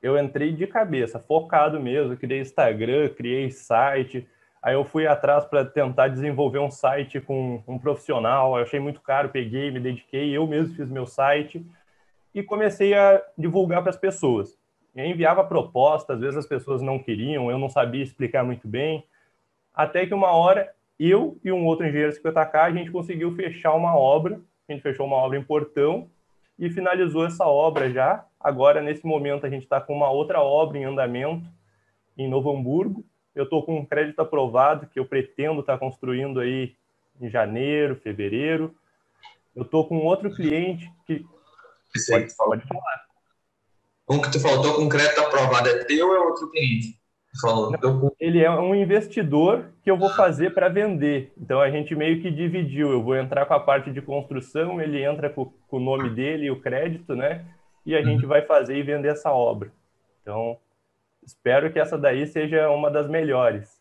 eu 0.00 0.18
entrei 0.18 0.50
de 0.50 0.66
cabeça, 0.66 1.18
focado 1.18 1.78
mesmo, 1.78 2.16
criei 2.16 2.40
Instagram, 2.40 3.10
criei 3.10 3.50
site, 3.50 4.26
aí 4.62 4.72
eu 4.72 4.82
fui 4.82 5.06
atrás 5.06 5.44
para 5.44 5.62
tentar 5.62 6.08
desenvolver 6.08 6.58
um 6.58 6.70
site 6.70 7.20
com 7.20 7.62
um 7.68 7.78
profissional, 7.78 8.56
eu 8.56 8.62
achei 8.62 8.80
muito 8.80 9.02
caro, 9.02 9.28
peguei, 9.28 9.70
me 9.70 9.80
dediquei, 9.80 10.34
eu 10.34 10.46
mesmo 10.46 10.74
fiz 10.74 10.88
meu 10.88 11.06
site 11.06 11.66
e 12.34 12.42
comecei 12.42 12.94
a 12.94 13.22
divulgar 13.36 13.82
para 13.82 13.90
as 13.90 13.96
pessoas. 13.98 14.56
Eu 14.96 15.04
enviava 15.04 15.44
proposta, 15.44 16.14
às 16.14 16.20
vezes 16.20 16.38
as 16.38 16.46
pessoas 16.46 16.80
não 16.80 16.98
queriam, 16.98 17.50
eu 17.50 17.58
não 17.58 17.68
sabia 17.68 18.02
explicar 18.02 18.42
muito 18.42 18.66
bem, 18.66 19.04
até 19.74 20.06
que 20.06 20.14
uma 20.14 20.30
hora 20.30 20.72
eu 20.98 21.38
e 21.44 21.52
um 21.52 21.64
outro 21.64 21.86
engenheiro 21.86 22.12
50K, 22.12 22.54
a 22.54 22.72
gente 22.72 22.90
conseguiu 22.90 23.34
fechar 23.34 23.74
uma 23.74 23.96
obra, 23.96 24.40
a 24.68 24.72
gente 24.72 24.82
fechou 24.82 25.06
uma 25.06 25.16
obra 25.16 25.38
em 25.38 25.44
Portão 25.44 26.10
e 26.58 26.68
finalizou 26.68 27.24
essa 27.24 27.46
obra 27.46 27.90
já. 27.90 28.24
Agora, 28.40 28.82
nesse 28.82 29.06
momento, 29.06 29.46
a 29.46 29.50
gente 29.50 29.62
está 29.62 29.80
com 29.80 29.94
uma 29.94 30.10
outra 30.10 30.40
obra 30.40 30.78
em 30.78 30.84
andamento 30.84 31.48
em 32.16 32.28
Novo 32.28 32.50
Hamburgo. 32.50 33.04
Eu 33.34 33.44
estou 33.44 33.64
com 33.64 33.78
um 33.78 33.86
crédito 33.86 34.20
aprovado 34.20 34.88
que 34.88 34.98
eu 34.98 35.06
pretendo 35.06 35.60
estar 35.60 35.74
tá 35.74 35.78
construindo 35.78 36.40
aí 36.40 36.74
em 37.20 37.30
janeiro, 37.30 37.96
fevereiro. 37.96 38.74
Eu 39.54 39.62
estou 39.62 39.86
com 39.86 39.98
outro 39.98 40.34
cliente 40.34 40.90
que. 41.06 41.24
Pode, 42.08 42.36
pode 42.36 42.66
falar. 42.66 43.06
Um 44.10 44.20
que 44.20 44.30
tu 44.30 44.40
falou, 44.40 44.74
com 44.74 44.88
crédito 44.88 45.20
aprovado, 45.20 45.68
é 45.68 45.84
teu 45.84 46.08
ou 46.08 46.14
é 46.14 46.18
outro 46.18 46.50
cliente? 46.50 46.97
Ele 48.18 48.42
é 48.42 48.50
um 48.50 48.74
investidor 48.74 49.66
que 49.82 49.90
eu 49.90 49.96
vou 49.96 50.10
fazer 50.10 50.54
para 50.54 50.68
vender. 50.68 51.32
Então 51.40 51.60
a 51.60 51.70
gente 51.70 51.94
meio 51.94 52.20
que 52.20 52.30
dividiu. 52.30 52.90
Eu 52.90 53.02
vou 53.02 53.16
entrar 53.16 53.46
com 53.46 53.54
a 53.54 53.60
parte 53.60 53.90
de 53.90 54.02
construção, 54.02 54.80
ele 54.80 55.02
entra 55.02 55.30
com, 55.30 55.46
com 55.68 55.76
o 55.76 55.80
nome 55.80 56.10
dele 56.10 56.46
e 56.46 56.50
o 56.50 56.60
crédito, 56.60 57.14
né? 57.14 57.44
E 57.86 57.94
a 57.94 58.02
gente 58.02 58.22
uhum. 58.22 58.28
vai 58.28 58.42
fazer 58.42 58.76
e 58.76 58.82
vender 58.82 59.08
essa 59.08 59.30
obra. 59.30 59.70
Então 60.22 60.58
espero 61.24 61.72
que 61.72 61.78
essa 61.78 61.96
daí 61.96 62.26
seja 62.26 62.70
uma 62.70 62.90
das 62.90 63.08
melhores. 63.08 63.78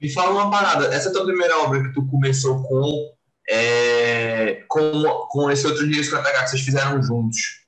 Me 0.00 0.12
fala 0.12 0.30
uma 0.30 0.50
parada. 0.50 0.86
Essa 0.94 1.12
tua 1.12 1.24
primeira 1.24 1.58
obra 1.58 1.82
que 1.82 1.92
tu 1.92 2.06
começou 2.06 2.62
com 2.62 3.10
é, 3.50 4.64
com, 4.68 5.02
com 5.30 5.50
esse 5.50 5.66
outro 5.66 5.88
dia 5.88 6.02
que 6.02 6.10
vocês 6.10 6.62
fizeram 6.62 7.02
juntos. 7.02 7.66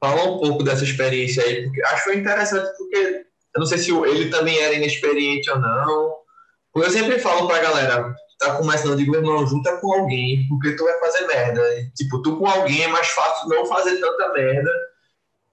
Fala 0.00 0.24
um 0.24 0.38
pouco 0.38 0.62
dessa 0.62 0.84
experiência 0.84 1.42
aí, 1.42 1.64
porque 1.64 1.82
acho 1.84 1.96
que 1.96 2.10
foi 2.10 2.16
interessante 2.18 2.68
porque 2.76 3.26
eu 3.54 3.60
não 3.60 3.66
sei 3.66 3.78
se 3.78 3.90
ele 3.90 4.30
também 4.30 4.58
era 4.58 4.74
inexperiente 4.74 5.50
ou 5.50 5.58
não. 5.58 6.14
Eu 6.76 6.90
sempre 6.90 7.20
falo 7.20 7.46
pra 7.46 7.62
galera, 7.62 8.14
tá 8.38 8.56
começando, 8.56 8.92
eu 8.92 8.96
digo, 8.96 9.14
irmão, 9.14 9.46
junta 9.46 9.76
com 9.76 9.92
alguém, 9.92 10.46
porque 10.48 10.72
tu 10.72 10.84
vai 10.84 10.98
fazer 10.98 11.26
merda. 11.26 11.60
E, 11.78 11.90
tipo, 11.90 12.20
tu 12.20 12.36
com 12.36 12.46
alguém 12.46 12.82
é 12.82 12.88
mais 12.88 13.08
fácil 13.08 13.48
não 13.48 13.64
fazer 13.66 14.00
tanta 14.00 14.32
merda. 14.32 14.70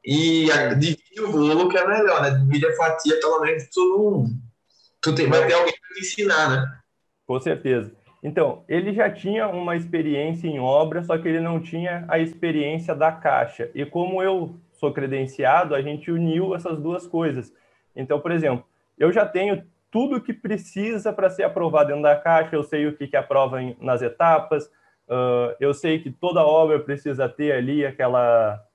E 0.03 0.51
a, 0.51 0.73
divide 0.73 1.21
o 1.21 1.31
bolo 1.31 1.69
que 1.69 1.77
é 1.77 1.87
melhor, 1.87 2.23
né? 2.23 2.31
Divide 2.31 2.65
a 2.65 2.75
fatia, 2.75 3.19
pelo 3.19 3.41
menos 3.41 3.69
tu 3.71 3.81
não. 3.81 4.25
Tu 4.99 5.13
tem, 5.13 5.29
vai 5.29 5.45
ter 5.45 5.53
alguém 5.53 5.73
pra 5.73 5.95
te 5.95 6.01
ensinar, 6.01 6.49
né? 6.49 6.79
Com 7.27 7.39
certeza. 7.39 7.91
Então, 8.23 8.63
ele 8.67 8.93
já 8.93 9.09
tinha 9.09 9.47
uma 9.47 9.75
experiência 9.75 10.47
em 10.47 10.59
obra, 10.59 11.03
só 11.03 11.17
que 11.17 11.27
ele 11.27 11.39
não 11.39 11.59
tinha 11.59 12.05
a 12.07 12.19
experiência 12.19 12.95
da 12.95 13.11
caixa. 13.11 13.69
E 13.73 13.85
como 13.85 14.21
eu 14.21 14.55
sou 14.73 14.91
credenciado, 14.91 15.75
a 15.75 15.81
gente 15.81 16.11
uniu 16.11 16.55
essas 16.55 16.79
duas 16.79 17.07
coisas. 17.07 17.51
Então, 17.95 18.19
por 18.19 18.31
exemplo, 18.31 18.65
eu 18.97 19.11
já 19.11 19.25
tenho 19.25 19.63
tudo 19.91 20.21
que 20.21 20.33
precisa 20.33 21.11
para 21.11 21.29
ser 21.29 21.43
aprovado 21.43 21.89
dentro 21.89 22.03
da 22.03 22.15
caixa, 22.15 22.55
eu 22.55 22.63
sei 22.63 22.87
o 22.87 22.95
que, 22.95 23.07
que 23.07 23.17
aprova 23.17 23.61
em, 23.61 23.75
nas 23.81 24.01
etapas, 24.01 24.65
uh, 25.07 25.53
eu 25.59 25.73
sei 25.73 25.99
que 25.99 26.09
toda 26.09 26.45
obra 26.45 26.79
precisa 26.79 27.27
ter 27.27 27.51
ali 27.51 27.85
aquela. 27.85 28.65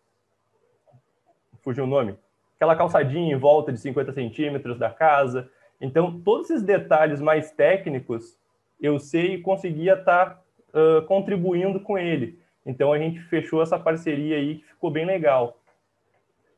Fugiu 1.62 1.84
o 1.84 1.86
nome? 1.86 2.16
Aquela 2.56 2.76
calçadinha 2.76 3.34
em 3.34 3.38
volta 3.38 3.72
de 3.72 3.80
50 3.80 4.12
centímetros 4.12 4.78
da 4.78 4.90
casa. 4.90 5.50
Então, 5.80 6.20
todos 6.20 6.50
esses 6.50 6.62
detalhes 6.62 7.20
mais 7.20 7.50
técnicos 7.50 8.38
eu 8.80 8.98
sei 8.98 9.34
e 9.34 9.42
conseguia 9.42 9.94
estar 9.94 10.26
tá, 10.26 10.42
uh, 10.74 11.02
contribuindo 11.06 11.80
com 11.80 11.98
ele. 11.98 12.38
Então, 12.64 12.92
a 12.92 12.98
gente 12.98 13.20
fechou 13.20 13.62
essa 13.62 13.78
parceria 13.78 14.36
aí 14.36 14.56
que 14.56 14.68
ficou 14.68 14.90
bem 14.90 15.06
legal. 15.06 15.58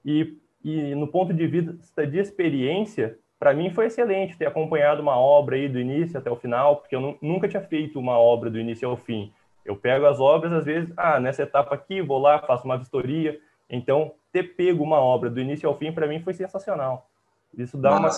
E 0.05 0.37
e 0.65 0.95
no 0.95 1.07
ponto 1.07 1.33
de 1.33 1.47
vista 1.47 2.07
de 2.07 2.19
experiência, 2.19 3.19
para 3.39 3.55
mim 3.55 3.71
foi 3.71 3.87
excelente 3.87 4.37
ter 4.37 4.47
acompanhado 4.47 5.01
uma 5.01 5.17
obra 5.17 5.57
aí 5.57 5.69
do 5.69 5.79
início 5.79 6.19
até 6.19 6.31
o 6.31 6.37
final, 6.37 6.77
porque 6.77 6.97
eu 6.97 7.17
nunca 7.23 7.49
tinha 7.49 7.63
feito 7.63 7.99
uma 7.99 8.19
obra 8.19 8.51
do 8.51 8.59
início 8.59 8.89
ao 8.89 8.97
fim. 8.97 9.33
Eu 9.65 9.77
pego 9.77 10.07
as 10.07 10.19
obras, 10.19 10.53
às 10.53 10.65
vezes, 10.65 10.93
ah, 10.97 11.21
nessa 11.21 11.43
etapa 11.43 11.75
aqui, 11.75 12.01
vou 12.01 12.19
lá, 12.19 12.39
faço 12.41 12.65
uma 12.65 12.79
vistoria. 12.79 13.39
Então, 13.69 14.13
ter 14.33 14.55
pego 14.55 14.83
uma 14.83 14.99
obra 14.99 15.29
do 15.29 15.41
início 15.41 15.69
ao 15.69 15.77
fim, 15.77 15.93
para 15.93 16.07
mim, 16.07 16.21
foi 16.21 16.33
sensacional. 16.33 17.09
Isso 17.57 17.77
dá 17.77 17.97
uma, 17.97 18.11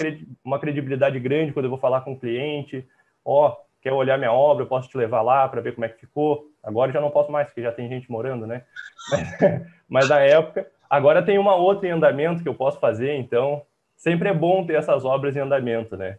uma 0.45 0.59
credibilidade 0.59 1.19
grande 1.19 1.53
quando 1.53 1.65
eu 1.65 1.71
vou 1.71 1.79
falar 1.79 2.03
com 2.03 2.13
o 2.13 2.19
cliente. 2.19 2.87
Ó, 3.25 3.49
oh, 3.49 3.57
quer 3.81 3.93
olhar 3.93 4.19
minha 4.19 4.33
obra, 4.33 4.65
eu 4.65 4.69
posso 4.69 4.89
te 4.89 4.97
levar 4.97 5.23
lá 5.23 5.49
para 5.49 5.61
ver 5.61 5.75
como 5.75 5.85
é 5.85 5.89
que 5.89 6.01
ficou. 6.01 6.47
Agora 6.63 6.93
já 6.93 7.01
não 7.01 7.11
posso 7.11 7.33
mais, 7.33 7.49
porque 7.49 7.63
já 7.63 7.73
tem 7.73 7.89
gente 7.89 8.11
morando, 8.11 8.47
né? 8.47 8.65
Mas, 9.11 9.69
mas 9.89 10.09
na 10.09 10.21
época, 10.21 10.71
Agora 10.91 11.23
tem 11.23 11.39
uma 11.39 11.55
outra 11.55 11.87
em 11.89 11.93
andamento 11.93 12.43
que 12.43 12.49
eu 12.49 12.55
posso 12.55 12.81
fazer, 12.81 13.15
então 13.15 13.63
sempre 13.97 14.29
é 14.29 14.35
bom 14.35 14.67
ter 14.67 14.75
essas 14.75 15.05
obras 15.05 15.37
em 15.37 15.41
andamento, 15.41 15.97
né? 15.97 16.19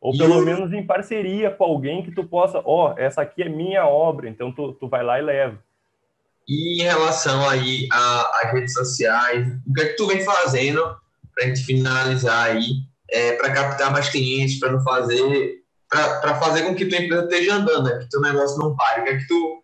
Ou 0.00 0.16
pelo 0.16 0.34
eu... 0.34 0.44
menos 0.44 0.72
em 0.72 0.86
parceria 0.86 1.50
com 1.50 1.64
alguém 1.64 2.04
que 2.04 2.12
tu 2.12 2.22
possa, 2.22 2.62
ó, 2.64 2.92
oh, 2.92 2.98
essa 2.98 3.22
aqui 3.22 3.42
é 3.42 3.48
minha 3.48 3.86
obra, 3.86 4.28
então 4.28 4.52
tu, 4.52 4.72
tu 4.74 4.88
vai 4.88 5.02
lá 5.02 5.18
e 5.18 5.22
leva. 5.22 5.58
E 6.46 6.80
em 6.80 6.84
relação 6.84 7.48
aí 7.48 7.88
às 7.90 8.52
redes 8.52 8.72
sociais, 8.72 9.48
o 9.66 9.74
que 9.74 9.82
é 9.82 9.86
que 9.88 9.96
tu 9.96 10.06
vem 10.06 10.20
fazendo 10.24 10.80
para 11.34 11.44
a 11.44 11.48
gente 11.48 11.64
finalizar 11.64 12.50
aí, 12.50 12.82
é, 13.10 13.32
para 13.32 13.52
captar 13.52 13.90
mais 13.90 14.08
clientes, 14.08 14.60
para 14.60 14.72
não 14.72 14.80
fazer, 14.82 15.62
para 15.90 16.36
fazer 16.36 16.62
com 16.62 16.74
que 16.74 16.86
tua 16.86 16.98
empresa 16.98 17.24
esteja 17.24 17.54
andando, 17.56 17.84
né? 17.84 17.98
que 17.98 18.08
teu 18.08 18.20
negócio 18.20 18.58
não 18.58 18.76
pare. 18.76 19.00
O 19.00 19.04
que 19.04 19.10
é 19.10 19.16
que 19.18 19.26
tu 19.26 19.62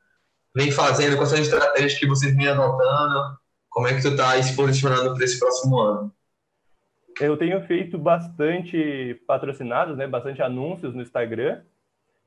vem 0.54 0.70
fazendo, 0.70 1.16
quais 1.16 1.30
são 1.30 1.38
as 1.38 1.44
estratégias 1.44 1.98
que 1.98 2.06
vocês 2.06 2.34
vêm 2.34 2.48
adotando? 2.48 3.38
Como 3.74 3.88
é 3.88 3.94
que 3.94 4.02
tu 4.02 4.10
está 4.10 4.40
se 4.40 4.54
posicionando 4.54 5.14
para 5.14 5.24
esse 5.24 5.36
próximo 5.36 5.80
ano? 5.80 6.14
Eu 7.20 7.36
tenho 7.36 7.60
feito 7.66 7.98
bastante 7.98 9.20
patrocinados, 9.26 9.96
né, 9.96 10.06
bastante 10.06 10.40
anúncios 10.40 10.94
no 10.94 11.02
Instagram 11.02 11.60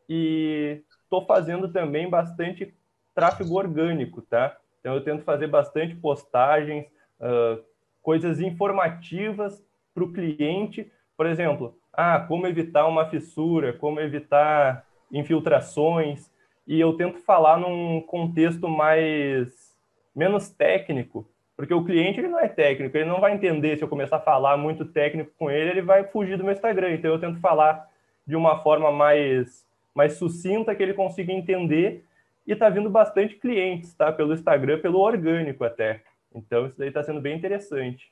e 0.09 0.81
estou 1.03 1.25
fazendo 1.25 1.71
também 1.71 2.09
bastante 2.09 2.75
tráfego 3.15 3.55
orgânico, 3.55 4.21
tá? 4.21 4.57
Então 4.81 4.93
eu 4.93 5.03
tento 5.03 5.23
fazer 5.23 5.47
bastante 5.47 5.95
postagens, 5.95 6.85
uh, 7.21 7.63
coisas 8.01 8.41
informativas 8.41 9.65
para 9.95 10.03
o 10.03 10.11
cliente, 10.11 10.91
por 11.15 11.25
exemplo, 11.25 11.77
ah, 11.93 12.19
como 12.19 12.45
evitar 12.45 12.87
uma 12.87 13.09
fissura, 13.09 13.71
como 13.71 14.01
evitar 14.01 14.85
infiltrações, 15.11 16.29
e 16.67 16.77
eu 16.77 16.97
tento 16.97 17.19
falar 17.19 17.57
num 17.57 18.01
contexto 18.01 18.67
mais 18.67 19.73
menos 20.13 20.49
técnico, 20.49 21.29
porque 21.57 21.73
o 21.73 21.83
cliente 21.83 22.19
ele 22.19 22.27
não 22.27 22.39
é 22.39 22.47
técnico, 22.47 22.95
ele 22.95 23.09
não 23.09 23.19
vai 23.19 23.33
entender 23.33 23.75
se 23.75 23.83
eu 23.83 23.87
começar 23.87 24.17
a 24.17 24.21
falar 24.21 24.55
muito 24.55 24.85
técnico 24.85 25.31
com 25.39 25.49
ele, 25.49 25.71
ele 25.71 25.81
vai 25.81 26.03
fugir 26.03 26.37
do 26.37 26.43
meu 26.43 26.53
Instagram. 26.53 26.93
Então 26.93 27.11
eu 27.11 27.19
tento 27.19 27.39
falar 27.39 27.89
de 28.25 28.35
uma 28.35 28.61
forma 28.61 28.91
mais 28.91 29.65
mais 29.93 30.13
sucinta 30.13 30.75
que 30.75 30.83
ele 30.83 30.93
consiga 30.93 31.33
entender 31.33 32.05
e 32.45 32.55
tá 32.55 32.69
vindo 32.69 32.87
bastante 32.87 33.33
clientes, 33.35 33.91
tá? 33.95 34.11
Pelo 34.11 34.35
Instagram, 34.35 34.79
pelo 34.79 34.99
orgânico 34.99 35.63
até. 35.63 36.03
Então 36.33 36.67
isso 36.67 36.75
daí 36.77 36.89
está 36.89 37.03
sendo 37.03 37.19
bem 37.19 37.35
interessante. 37.35 38.11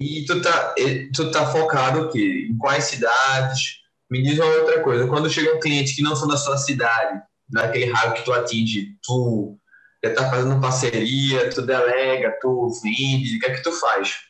E 0.00 0.24
tu 0.24 0.40
tá, 0.40 0.74
tu 1.14 1.30
tá 1.30 1.44
focado 1.44 2.04
aqui 2.04 2.48
em 2.50 2.56
quais 2.56 2.84
cidades? 2.84 3.82
Me 4.10 4.22
diz 4.22 4.38
uma 4.38 4.46
outra 4.46 4.80
coisa. 4.82 5.06
Quando 5.06 5.28
chega 5.28 5.54
um 5.54 5.60
cliente 5.60 5.94
que 5.94 6.02
não 6.02 6.16
são 6.16 6.26
da 6.26 6.38
sua 6.38 6.56
cidade, 6.56 7.20
daquele 7.46 7.92
raio 7.92 8.14
que 8.14 8.24
tu 8.24 8.32
atinge, 8.32 8.96
tu 9.02 9.58
já 10.04 10.14
tá 10.14 10.30
fazendo 10.30 10.60
parceria, 10.60 11.50
tu 11.50 11.62
delega, 11.62 12.38
tu 12.40 12.68
vende, 12.82 13.36
o 13.36 13.40
que 13.40 13.46
é 13.46 13.54
que 13.54 13.62
tu 13.62 13.72
faz? 13.72 14.20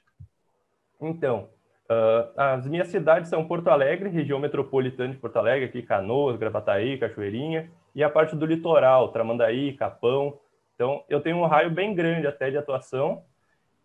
Então, 1.01 1.49
uh, 1.91 2.33
as 2.37 2.67
minhas 2.67 2.89
cidades 2.89 3.29
são 3.29 3.47
Porto 3.47 3.69
Alegre, 3.69 4.09
região 4.09 4.39
metropolitana 4.39 5.13
de 5.13 5.19
Porto 5.19 5.37
Alegre, 5.37 5.67
aqui 5.67 5.83
Canoas, 5.83 6.39
Gravataí, 6.39 6.99
Cachoeirinha, 6.99 7.71
e 7.95 8.03
a 8.03 8.09
parte 8.11 8.35
do 8.35 8.47
litoral, 8.47 9.13
Tramandaí, 9.13 9.75
Capão. 9.75 10.39
Então, 10.75 11.05
eu 11.09 11.21
tenho 11.21 11.37
um 11.37 11.47
raio 11.47 11.71
bem 11.71 11.95
grande 11.95 12.27
até 12.27 12.51
de 12.51 12.57
atuação 12.57 13.23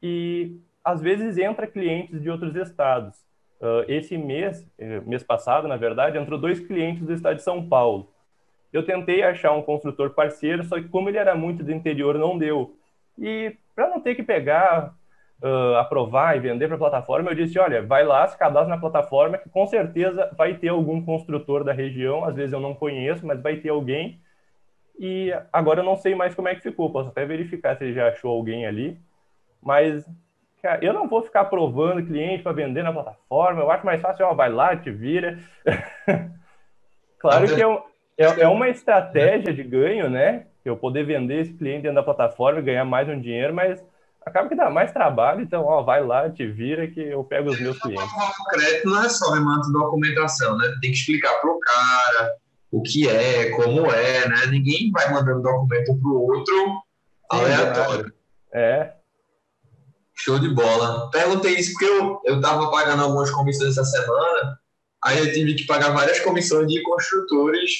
e 0.02 0.60
às 0.84 1.02
vezes 1.02 1.38
entra 1.38 1.66
clientes 1.66 2.22
de 2.22 2.30
outros 2.30 2.56
estados. 2.56 3.18
Uh, 3.60 3.84
esse 3.88 4.18
mês, 4.18 4.68
eh, 4.78 5.00
mês 5.06 5.24
passado, 5.24 5.70
na 5.70 5.78
verdade, 5.78 6.18
entrou 6.18 6.38
dois 6.38 6.60
clientes 6.60 7.06
do 7.06 7.14
estado 7.14 7.38
de 7.38 7.44
São 7.44 7.68
Paulo. 7.68 8.13
Eu 8.74 8.84
tentei 8.84 9.24
achar 9.24 9.54
um 9.54 9.62
construtor 9.62 10.10
parceiro, 10.10 10.64
só 10.64 10.78
que 10.78 10.90
como 10.90 11.08
ele 11.08 11.18
era 11.18 11.36
muito 11.36 11.64
do 11.64 11.72
interior, 11.72 12.18
não 12.18 12.38
deu. 12.38 12.76
E 13.18 13.56
para 13.76 13.88
não 13.90 14.02
ter 14.02 14.16
que 14.16 14.24
pegar, 14.24 14.94
uh, 15.42 15.76
aprovar 15.76 16.36
e 16.36 16.40
vender 16.40 16.68
para 16.68 16.76
a 16.76 16.80
plataforma, 16.80 17.30
eu 17.32 17.36
disse, 17.36 17.60
olha, 17.60 17.82
vai 17.82 18.04
lá, 18.04 18.28
se 18.28 18.38
cadastra 18.38 18.76
na 18.76 18.82
plataforma, 18.82 19.38
que 19.38 19.50
com 19.50 19.68
certeza 19.68 20.32
vai 20.36 20.56
ter 20.56 20.70
algum 20.70 21.04
construtor 21.04 21.64
da 21.64 21.72
região, 21.72 22.26
às 22.26 22.36
vezes 22.36 22.54
eu 22.54 22.60
não 22.60 22.74
conheço, 22.74 23.26
mas 23.26 23.42
vai 23.42 23.58
ter 23.58 23.70
alguém. 23.70 24.20
E 25.00 25.32
agora 25.52 25.82
eu 25.82 25.86
não 25.86 25.96
sei 25.96 26.16
mais 26.16 26.34
como 26.34 26.48
é 26.48 26.56
que 26.56 26.62
ficou, 26.62 26.92
posso 26.92 27.10
até 27.10 27.26
verificar 27.26 27.78
se 27.78 27.84
ele 27.84 27.94
já 27.94 28.10
achou 28.10 28.32
alguém 28.32 28.66
ali, 28.66 28.98
mas 29.62 30.06
Cara, 30.64 30.80
eu 30.82 30.94
não 30.94 31.10
vou 31.10 31.22
ficar 31.22 31.42
aprovando 31.42 32.06
cliente 32.06 32.42
para 32.42 32.54
vender 32.54 32.84
na 32.84 32.94
plataforma. 32.94 33.62
Eu 33.62 33.70
acho 33.70 33.86
mais 33.86 34.02
fácil, 34.02 34.26
ó, 34.26 34.34
vai 34.34 34.50
lá, 34.50 34.74
te 34.78 34.90
vira. 34.90 35.38
claro 37.20 37.54
que 37.54 37.62
é, 37.62 37.84
é, 38.18 38.42
é, 38.42 38.48
uma 38.48 38.70
estratégia 38.70 39.54
de 39.54 39.64
ganho, 39.64 40.10
né? 40.10 40.46
Eu 40.64 40.78
poder 40.78 41.06
vender 41.06 41.42
esse 41.42 41.54
cliente 41.54 41.84
dentro 41.84 41.96
da 41.96 42.04
plataforma 42.04 42.60
e 42.60 42.64
ganhar 42.64 42.86
mais 42.86 43.08
um 43.10 43.20
dinheiro, 43.20 43.54
mas 43.54 43.84
acaba 44.26 44.48
que 44.48 44.56
dá 44.56 44.70
mais 44.70 44.92
trabalho. 44.92 45.42
Então, 45.42 45.66
ó, 45.66 45.82
vai 45.82 46.04
lá, 46.04 46.30
te 46.30 46.46
vira 46.48 46.88
que 46.88 47.02
eu 47.02 47.24
pego 47.24 47.50
os 47.50 47.60
meus 47.60 47.78
clientes. 47.80 48.06
O 48.40 48.46
crédito 48.46 48.90
não 48.90 49.04
é 49.04 49.10
só 49.10 49.36
manda 49.36 49.72
documentação, 49.72 50.58
né? 50.58 50.68
Tem 50.82 50.92
que 50.92 50.98
explicar 50.98 51.34
pro 51.42 51.60
cara 51.60 52.36
o 52.72 52.82
que 52.82 53.10
é, 53.10 53.50
como 53.52 53.92
é, 53.92 54.28
né? 54.28 54.46
Ninguém 54.50 54.92
vai 54.92 55.12
mandando 55.12 55.42
documento 55.42 56.00
pro 56.00 56.22
outro 56.22 56.82
aleatório. 57.30 58.14
É, 58.54 58.94
Show 60.16 60.40
de 60.40 60.50
bola. 60.50 61.10
Perguntei 61.10 61.56
isso 61.56 61.72
porque 61.74 61.86
eu, 61.86 62.22
eu 62.26 62.42
tava 62.42 62.70
pagando 62.70 63.04
algumas 63.04 63.32
comissões 63.32 63.72
essa 63.78 63.84
semana, 63.84 64.60
aí 65.04 65.20
eu 65.20 65.34
tive 65.34 65.56
que 65.56 65.66
pagar 65.66 65.90
várias 65.90 66.20
comissões 66.20 66.68
de 66.68 66.82
construtores 66.84 67.72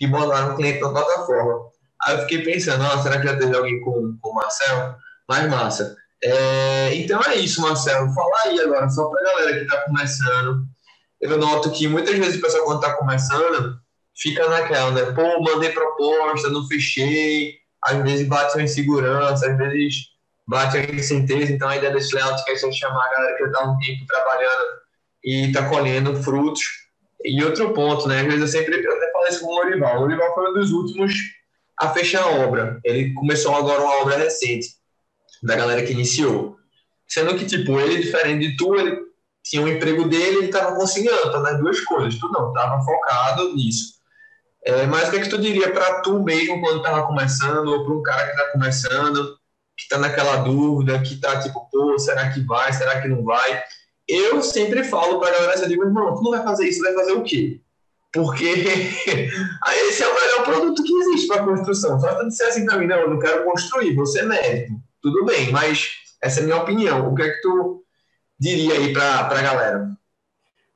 que 0.00 0.06
botaram 0.06 0.54
o 0.54 0.56
cliente 0.56 0.80
na 0.80 0.88
plataforma. 0.88 1.60
Aí 2.02 2.14
eu 2.14 2.20
fiquei 2.22 2.42
pensando, 2.42 2.82
ah, 2.82 3.02
será 3.02 3.20
que 3.20 3.26
já 3.26 3.36
teve 3.36 3.54
alguém 3.54 3.78
com, 3.82 4.16
com 4.18 4.30
o 4.30 4.34
Marcel? 4.34 4.96
Mais 5.28 5.48
massa. 5.48 5.94
É, 6.24 6.94
então 6.94 7.20
é 7.22 7.36
isso, 7.36 7.60
Marcelo. 7.60 8.12
Fala 8.14 8.32
aí 8.46 8.58
agora, 8.60 8.88
só 8.88 9.08
para 9.10 9.20
a 9.20 9.24
galera 9.24 9.58
que 9.58 9.64
está 9.64 9.82
começando. 9.82 10.64
Eu 11.20 11.36
noto 11.36 11.70
que 11.70 11.86
muitas 11.86 12.16
vezes 12.16 12.38
o 12.38 12.40
pessoal, 12.40 12.64
quando 12.64 12.82
está 12.82 12.96
começando, 12.96 13.78
fica 14.16 14.48
naquela, 14.48 14.90
né? 14.92 15.12
Pô, 15.12 15.42
mandei 15.42 15.70
proposta, 15.70 16.48
não 16.48 16.66
fechei. 16.66 17.56
Às 17.84 18.02
vezes 18.02 18.26
bate 18.26 18.56
uma 18.56 18.62
insegurança, 18.62 19.50
às 19.50 19.58
vezes 19.58 19.94
bate 20.48 20.78
aqui 20.78 21.02
certeza. 21.02 21.52
Então, 21.52 21.68
a 21.68 21.76
ideia 21.76 21.92
desse 21.92 22.14
layout 22.14 22.42
é 22.48 22.52
a 22.52 22.72
chamar 22.72 23.04
a 23.04 23.10
galera 23.10 23.36
que 23.36 23.44
está 23.44 23.64
um 23.64 23.78
tempo 23.78 24.06
trabalhando 24.06 24.64
e 25.22 25.48
está 25.48 25.68
colhendo 25.68 26.22
frutos. 26.22 26.62
E 27.22 27.44
outro 27.44 27.74
ponto, 27.74 28.08
né? 28.08 28.20
Às 28.20 28.26
vezes 28.26 28.40
eu 28.40 28.48
sempre 28.48 28.82
eu 28.82 29.09
falei 29.20 29.30
isso 29.30 29.40
com 29.40 29.52
o 29.52 29.54
Lorival. 29.54 29.96
O 29.96 30.00
Lorival 30.00 30.34
foi 30.34 30.50
um 30.50 30.54
dos 30.54 30.72
últimos 30.72 31.12
a 31.78 31.90
fechar 31.90 32.22
a 32.22 32.30
obra. 32.46 32.80
Ele 32.84 33.12
começou 33.14 33.54
agora 33.54 33.80
uma 33.80 34.02
obra 34.02 34.16
recente, 34.16 34.68
da 35.42 35.56
galera 35.56 35.82
que 35.82 35.92
iniciou. 35.92 36.56
Sendo 37.08 37.36
que, 37.36 37.44
tipo, 37.44 37.78
ele, 37.80 38.02
diferente 38.02 38.48
de 38.48 38.56
tu, 38.56 38.74
ele 38.74 38.98
tinha 39.42 39.62
um 39.62 39.68
emprego 39.68 40.08
dele 40.08 40.38
ele 40.38 40.46
estava 40.46 40.76
conciliando, 40.76 41.32
tá 41.32 41.40
nas 41.40 41.58
duas 41.58 41.80
coisas. 41.80 42.18
Tu 42.18 42.28
não, 42.28 42.48
estava 42.48 42.82
focado 42.82 43.54
nisso. 43.54 43.94
É, 44.62 44.86
mas 44.86 45.08
o 45.08 45.10
que, 45.10 45.16
é 45.16 45.20
que 45.22 45.28
tu 45.28 45.38
diria 45.38 45.72
para 45.72 46.02
tu 46.02 46.22
mesmo 46.22 46.60
quando 46.60 46.78
estava 46.78 47.06
começando, 47.06 47.66
ou 47.68 47.84
para 47.84 47.94
um 47.94 48.02
cara 48.02 48.26
que 48.26 48.32
está 48.32 48.52
começando, 48.52 49.38
que 49.76 49.84
está 49.84 49.98
naquela 49.98 50.36
dúvida, 50.36 51.00
que 51.00 51.14
está 51.14 51.40
tipo, 51.40 51.66
pô, 51.70 51.98
será 51.98 52.30
que 52.30 52.40
vai, 52.40 52.70
será 52.72 53.00
que 53.00 53.08
não 53.08 53.24
vai? 53.24 53.62
Eu 54.06 54.42
sempre 54.42 54.84
falo 54.84 55.18
para 55.18 55.32
galera, 55.32 55.60
eu 55.60 55.68
digo, 55.68 55.84
irmão, 55.84 56.14
tu 56.14 56.22
não 56.22 56.32
vai 56.32 56.42
fazer 56.42 56.68
isso, 56.68 56.82
vai 56.82 56.92
fazer 56.92 57.12
o 57.12 57.22
quê? 57.22 57.60
Porque 58.12 58.44
esse 58.44 60.02
é 60.02 60.08
o 60.08 60.14
melhor 60.14 60.44
produto 60.44 60.82
que 60.82 60.92
existe 60.92 61.28
para 61.28 61.44
construção. 61.44 62.00
Só 62.00 62.14
tu 62.16 62.28
disser 62.28 62.48
assim 62.48 62.66
para 62.66 62.78
mim, 62.78 62.86
não, 62.86 62.96
eu 62.96 63.10
não 63.10 63.18
quero 63.18 63.44
construir, 63.44 63.94
vou 63.94 64.06
ser 64.06 64.24
médico. 64.24 64.80
Tudo 65.00 65.24
bem, 65.24 65.50
mas 65.52 65.90
essa 66.22 66.40
é 66.40 66.42
a 66.42 66.46
minha 66.46 66.62
opinião. 66.62 67.08
O 67.10 67.14
que 67.14 67.22
é 67.22 67.30
que 67.30 67.40
tu 67.40 67.84
diria 68.38 68.74
aí 68.74 68.92
para 68.92 69.26
a 69.26 69.42
galera? 69.42 69.90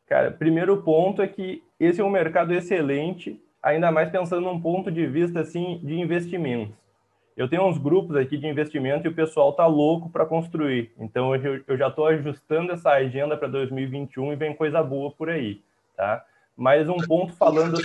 Cara, 0.07 0.31
primeiro 0.31 0.83
ponto 0.83 1.23
é 1.23 1.27
que 1.27 1.63
esse 1.81 2.01
é 2.01 2.05
um 2.05 2.11
mercado 2.11 2.55
excelente, 2.55 3.41
ainda 3.63 3.91
mais 3.91 4.11
pensando 4.11 4.43
num 4.43 4.61
ponto 4.61 4.91
de 4.91 5.07
vista 5.07 5.41
assim 5.41 5.81
de 5.83 5.95
investimentos. 5.95 6.75
Eu 7.37 7.49
tenho 7.49 7.67
uns 7.67 7.79
grupos 7.79 8.15
aqui 8.15 8.37
de 8.37 8.47
investimento 8.47 9.07
e 9.07 9.11
o 9.11 9.15
pessoal 9.15 9.53
tá 9.53 9.67
louco 9.67 10.09
para 10.09 10.25
construir. 10.25 10.93
Então 10.97 11.35
eu 11.35 11.77
já 11.77 11.89
estou 11.89 12.07
ajustando 12.07 12.71
essa 12.71 12.91
agenda 12.91 13.37
para 13.37 13.49
2021 13.49 14.33
e 14.33 14.37
vem 14.37 14.55
coisa 14.55 14.81
boa 14.83 15.11
por 15.11 15.29
aí, 15.29 15.61
tá? 15.97 16.25
Mais 16.57 16.89
um 16.89 16.97
ponto 16.97 17.33
falando. 17.35 17.79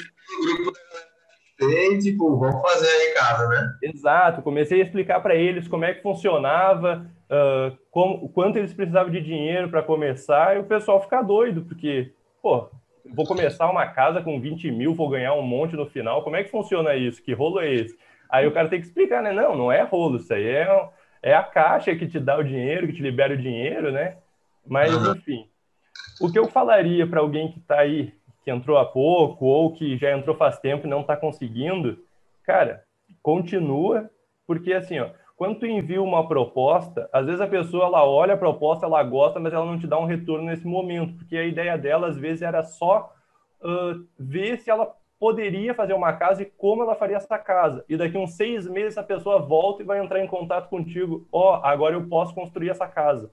Tem, 1.58 2.00
tipo, 2.00 2.38
vamos 2.38 2.62
fazer 2.62 2.88
aí 2.88 3.12
em 3.12 3.14
casa, 3.14 3.48
né? 3.50 3.78
Exato. 3.84 4.42
Comecei 4.42 4.80
a 4.80 4.84
explicar 4.84 5.20
para 5.20 5.36
eles 5.36 5.68
como 5.68 5.84
é 5.84 5.94
que 5.94 6.02
funcionava, 6.02 7.06
uh, 7.30 7.78
como, 7.92 8.30
quanto 8.30 8.58
eles 8.58 8.74
precisavam 8.74 9.12
de 9.12 9.22
dinheiro 9.22 9.70
para 9.70 9.84
começar, 9.84 10.56
e 10.56 10.60
o 10.60 10.64
pessoal 10.64 11.02
fica 11.02 11.22
doido, 11.22 11.64
porque, 11.64 12.14
pô, 12.42 12.70
vou 13.14 13.26
começar 13.26 13.70
uma 13.70 13.88
casa 13.88 14.22
com 14.22 14.40
20 14.40 14.72
mil, 14.72 14.94
vou 14.94 15.10
ganhar 15.10 15.34
um 15.34 15.42
monte 15.42 15.76
no 15.76 15.86
final. 15.86 16.24
Como 16.24 16.36
é 16.36 16.44
que 16.44 16.52
funciona 16.52 16.96
isso? 16.96 17.22
Que 17.22 17.34
rolo 17.34 17.60
é 17.60 17.74
esse? 17.74 17.98
Aí 18.30 18.48
o 18.48 18.54
cara 18.54 18.70
tem 18.70 18.80
que 18.80 18.88
explicar, 18.88 19.22
né? 19.22 19.34
Não, 19.34 19.58
não 19.58 19.72
é 19.72 19.82
rolo, 19.82 20.18
isso 20.18 20.34
aí 20.34 20.48
é, 20.48 20.90
é 21.22 21.34
a 21.34 21.44
caixa 21.44 21.96
que 21.96 22.08
te 22.08 22.20
dá 22.20 22.38
o 22.38 22.44
dinheiro, 22.44 22.88
que 22.88 22.94
te 22.94 23.02
libera 23.02 23.34
o 23.34 23.38
dinheiro, 23.38 23.92
né? 23.92 24.18
Mas, 24.66 24.94
enfim, 25.08 25.50
o 26.22 26.32
que 26.32 26.38
eu 26.38 26.48
falaria 26.48 27.08
para 27.08 27.20
alguém 27.20 27.52
que 27.52 27.60
está 27.60 27.80
aí, 27.80 28.14
que 28.44 28.52
entrou 28.52 28.78
há 28.78 28.86
pouco, 28.86 29.46
ou 29.46 29.74
que 29.74 29.98
já 29.98 30.16
entrou 30.16 30.36
faz 30.36 30.60
tempo 30.60 30.86
e 30.86 30.90
não 30.90 31.02
está 31.02 31.16
conseguindo, 31.16 31.98
cara, 32.44 32.84
continua, 33.22 34.10
porque 34.48 34.74
assim, 34.74 35.00
ó, 35.00 35.10
quando 35.36 35.60
tu 35.60 35.66
envia 35.66 36.02
uma 36.02 36.28
proposta, 36.28 37.10
às 37.14 37.26
vezes 37.26 37.40
a 37.40 37.48
pessoa 37.48 37.86
ela 37.86 38.06
olha 38.06 38.34
a 38.34 38.38
proposta, 38.38 38.86
ela 38.86 39.02
gosta, 39.04 39.40
mas 39.40 39.54
ela 39.54 39.66
não 39.66 39.80
te 39.80 39.88
dá 39.88 39.98
um 39.98 40.06
retorno 40.06 40.46
nesse 40.46 40.68
momento, 40.68 41.16
porque 41.16 41.38
a 41.38 41.46
ideia 41.46 41.78
dela 41.78 42.08
às 42.08 42.18
vezes 42.18 42.42
era 42.42 42.64
só 42.64 43.14
uh, 43.62 44.06
ver 44.18 44.58
se 44.58 44.70
ela 44.70 44.94
poderia 45.20 45.74
fazer 45.74 45.94
uma 45.94 46.14
casa 46.14 46.42
e 46.42 46.46
como 46.46 46.82
ela 46.82 46.96
faria 46.96 47.18
essa 47.18 47.38
casa. 47.38 47.84
E 47.90 47.98
daqui 47.98 48.18
uns 48.18 48.36
seis 48.36 48.68
meses 48.68 48.98
a 48.98 49.04
pessoa 49.04 49.40
volta 49.40 49.84
e 49.84 49.86
vai 49.86 50.00
entrar 50.00 50.24
em 50.24 50.28
contato 50.28 50.70
contigo. 50.70 51.28
Ó, 51.32 51.52
oh, 51.52 51.66
agora 51.66 51.96
eu 51.96 52.08
posso 52.08 52.34
construir 52.34 52.70
essa 52.70 52.88
casa. 52.88 53.30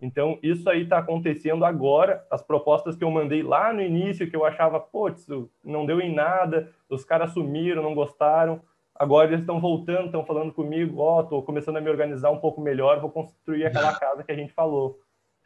Então, 0.00 0.38
isso 0.42 0.68
aí 0.70 0.82
está 0.82 0.98
acontecendo 0.98 1.64
agora. 1.64 2.24
As 2.30 2.42
propostas 2.42 2.96
que 2.96 3.02
eu 3.02 3.10
mandei 3.10 3.42
lá 3.42 3.72
no 3.72 3.82
início, 3.82 4.28
que 4.30 4.36
eu 4.36 4.44
achava, 4.44 4.78
putz, 4.78 5.26
não 5.64 5.84
deu 5.84 6.00
em 6.00 6.14
nada, 6.14 6.70
os 6.88 7.04
caras 7.04 7.32
sumiram, 7.32 7.82
não 7.82 7.94
gostaram. 7.94 8.60
Agora 8.94 9.28
eles 9.28 9.40
estão 9.40 9.60
voltando, 9.60 10.06
estão 10.06 10.24
falando 10.24 10.52
comigo, 10.52 11.00
ó, 11.00 11.18
oh, 11.18 11.20
estou 11.22 11.42
começando 11.42 11.76
a 11.76 11.80
me 11.80 11.88
organizar 11.88 12.30
um 12.30 12.38
pouco 12.38 12.60
melhor, 12.60 13.00
vou 13.00 13.10
construir 13.10 13.64
aquela 13.64 13.92
casa 13.94 14.24
que 14.24 14.32
a 14.32 14.34
gente 14.34 14.52
falou. 14.52 14.98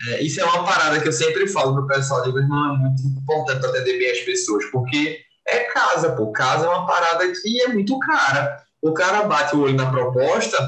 É, 0.09 0.23
isso 0.23 0.41
é 0.41 0.45
uma 0.45 0.65
parada 0.65 1.01
que 1.01 1.09
eu 1.09 1.13
sempre 1.13 1.47
falo 1.47 1.75
para 1.75 1.85
o 1.85 1.87
pessoal, 1.87 2.23
digo, 2.23 2.39
irmão, 2.39 2.77
é 2.77 2.79
muito 2.79 3.03
importante 3.03 3.67
atender 3.67 3.99
bem 3.99 4.11
as 4.11 4.21
pessoas, 4.21 4.65
porque 4.67 5.21
é 5.47 5.65
casa, 5.65 6.13
pô. 6.13 6.33
Casa 6.33 6.67
é 6.67 6.69
uma 6.69 6.87
parada 6.87 7.31
que 7.31 7.63
é 7.63 7.69
muito 7.69 7.99
cara. 7.99 8.65
O 8.81 8.93
cara 8.93 9.25
bate 9.25 9.55
o 9.55 9.61
olho 9.61 9.75
na 9.75 9.91
proposta, 9.91 10.59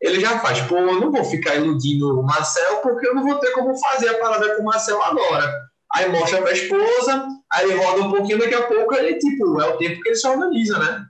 ele 0.00 0.20
já 0.20 0.38
faz, 0.38 0.60
pô, 0.62 0.76
eu 0.76 1.00
não 1.00 1.12
vou 1.12 1.24
ficar 1.24 1.56
iludindo 1.56 2.18
o 2.18 2.22
Marcel 2.22 2.76
porque 2.78 3.06
eu 3.06 3.14
não 3.14 3.22
vou 3.22 3.38
ter 3.38 3.52
como 3.52 3.76
fazer 3.78 4.08
a 4.08 4.18
parada 4.18 4.56
com 4.56 4.62
o 4.62 4.64
Marcel 4.64 5.02
agora. 5.02 5.68
aí 5.94 6.08
mostra 6.08 6.40
pra 6.40 6.52
esposa, 6.52 7.26
aí 7.52 7.70
ele 7.70 7.82
roda 7.82 8.02
um 8.02 8.10
pouquinho, 8.10 8.38
daqui 8.38 8.54
a 8.54 8.66
pouco 8.66 8.94
ele, 8.94 9.18
tipo, 9.18 9.60
é 9.60 9.66
o 9.66 9.76
tempo 9.76 10.00
que 10.00 10.08
ele 10.08 10.16
se 10.16 10.26
organiza, 10.26 10.78
né? 10.78 11.04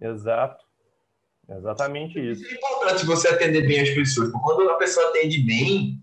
Exato. 0.00 0.64
Exatamente 1.48 2.20
isso. 2.20 2.46
É 2.46 2.54
importante 2.54 3.04
você 3.04 3.28
atender 3.28 3.66
bem 3.66 3.80
as 3.80 3.90
pessoas. 3.90 4.30
Quando 4.30 4.70
a 4.70 4.74
pessoa 4.74 5.08
atende 5.08 5.40
bem, 5.40 5.98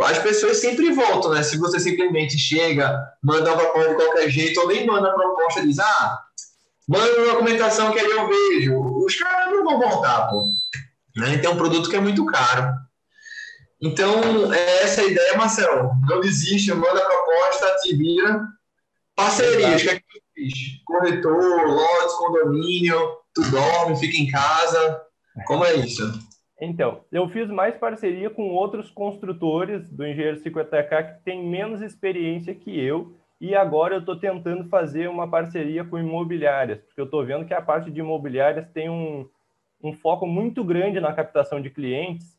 as 0.00 0.18
pessoas 0.18 0.58
sempre 0.58 0.90
voltam, 0.92 1.32
né? 1.32 1.42
Se 1.42 1.58
você 1.58 1.78
simplesmente 1.78 2.38
chega, 2.38 2.98
manda 3.22 3.52
uma 3.52 3.58
proposta 3.58 3.90
de 3.90 3.96
qualquer 3.96 4.30
jeito, 4.30 4.60
ou 4.60 4.68
nem 4.68 4.86
manda 4.86 5.08
a 5.10 5.14
proposta 5.14 5.60
e 5.60 5.66
diz, 5.66 5.78
ah, 5.78 6.18
manda 6.88 7.18
uma 7.18 7.32
documentação 7.32 7.92
que 7.92 7.98
aí 7.98 8.10
eu 8.10 8.28
vejo. 8.28 9.04
Os 9.04 9.14
caras 9.16 9.52
não 9.52 9.64
vão 9.64 9.78
voltar, 9.78 10.28
pô. 10.28 10.50
Né? 11.18 11.34
Então, 11.34 11.50
é 11.50 11.54
um 11.54 11.58
produto 11.58 11.90
que 11.90 11.96
é 11.96 12.00
muito 12.00 12.24
caro. 12.24 12.74
Então, 13.80 14.52
é 14.52 14.82
essa 14.82 15.02
a 15.02 15.04
ideia, 15.04 15.36
Marcelo. 15.36 15.90
Não 16.08 16.20
desiste, 16.20 16.72
manda 16.72 17.00
a 17.00 17.06
proposta, 17.06 17.76
te 17.82 17.96
vira. 17.96 18.46
Parcerias, 19.16 19.82
que 19.82 19.88
é 19.88 19.94
que 19.96 20.02
eu 20.02 20.22
fiz? 20.34 20.54
Corretor, 20.84 21.66
lotes, 21.66 22.14
condomínio, 22.14 23.16
tu 23.34 23.42
dorme, 23.50 23.98
fica 23.98 24.16
em 24.16 24.30
casa. 24.30 25.02
Como 25.46 25.64
é 25.64 25.74
isso? 25.74 26.04
Então, 26.60 27.04
eu 27.12 27.28
fiz 27.28 27.48
mais 27.48 27.76
parceria 27.76 28.30
com 28.30 28.50
outros 28.50 28.90
construtores 28.90 29.88
do 29.90 30.06
Engenheiro 30.06 30.40
50K 30.40 31.14
que 31.14 31.24
têm 31.24 31.48
menos 31.48 31.80
experiência 31.80 32.54
que 32.54 32.78
eu, 32.78 33.16
e 33.40 33.54
agora 33.54 33.94
eu 33.94 34.00
estou 34.00 34.18
tentando 34.18 34.68
fazer 34.68 35.08
uma 35.08 35.30
parceria 35.30 35.84
com 35.84 35.98
imobiliárias, 35.98 36.80
porque 36.80 37.00
eu 37.00 37.04
estou 37.04 37.24
vendo 37.24 37.44
que 37.44 37.54
a 37.54 37.62
parte 37.62 37.90
de 37.90 38.00
imobiliárias 38.00 38.68
tem 38.72 38.90
um, 38.90 39.28
um 39.82 39.92
foco 39.92 40.26
muito 40.26 40.64
grande 40.64 41.00
na 41.00 41.12
captação 41.12 41.60
de 41.60 41.70
clientes, 41.70 42.38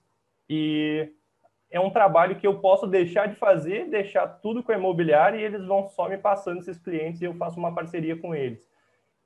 e 0.49 1.09
é 1.71 1.79
um 1.79 1.89
trabalho 1.89 2.35
que 2.35 2.47
eu 2.47 2.59
posso 2.59 2.87
deixar 2.87 3.27
de 3.27 3.35
fazer, 3.35 3.89
deixar 3.89 4.27
tudo 4.27 4.63
com 4.63 4.71
a 4.71 4.75
imobiliária 4.75 5.37
e 5.37 5.43
eles 5.43 5.65
vão 5.65 5.87
só 5.89 6.09
me 6.09 6.17
passando 6.17 6.59
esses 6.59 6.79
clientes 6.79 7.21
e 7.21 7.25
eu 7.25 7.35
faço 7.35 7.59
uma 7.59 7.73
parceria 7.73 8.15
com 8.15 8.33
eles. 8.33 8.67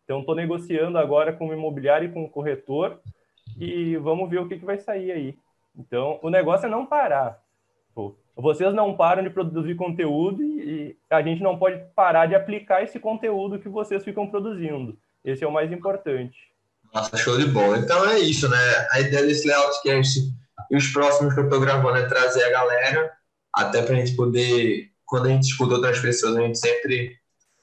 Então, 0.03 0.19
estou 0.19 0.35
negociando 0.35 0.97
agora 0.97 1.31
com 1.31 1.47
o 1.47 1.53
imobiliário 1.53 2.09
e 2.09 2.11
com 2.11 2.25
o 2.25 2.29
corretor 2.29 2.99
e 3.57 3.95
vamos 3.97 4.29
ver 4.29 4.39
o 4.39 4.47
que, 4.47 4.59
que 4.59 4.65
vai 4.65 4.77
sair 4.77 5.11
aí. 5.11 5.37
Então, 5.77 6.19
o 6.21 6.29
negócio 6.29 6.65
é 6.65 6.69
não 6.69 6.85
parar. 6.85 7.41
Pô, 7.95 8.13
vocês 8.35 8.73
não 8.73 8.97
param 8.97 9.23
de 9.23 9.29
produzir 9.29 9.75
conteúdo 9.75 10.43
e 10.43 10.97
a 11.09 11.21
gente 11.21 11.41
não 11.41 11.57
pode 11.57 11.81
parar 11.95 12.25
de 12.25 12.35
aplicar 12.35 12.83
esse 12.83 12.99
conteúdo 12.99 13.59
que 13.59 13.69
vocês 13.69 14.03
ficam 14.03 14.27
produzindo. 14.27 14.97
Esse 15.23 15.45
é 15.45 15.47
o 15.47 15.51
mais 15.51 15.71
importante. 15.71 16.52
Nossa, 16.93 17.17
show 17.17 17.37
de 17.37 17.45
bola. 17.45 17.79
Então 17.79 18.07
é 18.07 18.19
isso, 18.19 18.47
né? 18.47 18.87
A 18.91 18.99
ideia 18.99 19.25
desse 19.25 19.47
Layoutcast 19.47 20.19
e 20.69 20.77
os 20.77 20.87
próximos 20.87 21.33
que 21.33 21.39
eu 21.39 21.45
estou 21.45 21.59
gravando 21.59 21.97
é 21.97 22.05
trazer 22.07 22.43
a 22.43 22.51
galera, 22.51 23.11
até 23.53 23.81
para 23.81 23.95
a 23.95 23.97
gente 23.97 24.15
poder, 24.15 24.89
quando 25.05 25.25
a 25.25 25.29
gente 25.29 25.47
escuta 25.47 25.75
outras 25.75 25.99
pessoas, 25.99 26.37
a 26.37 26.41
gente 26.41 26.59
sempre 26.59 27.15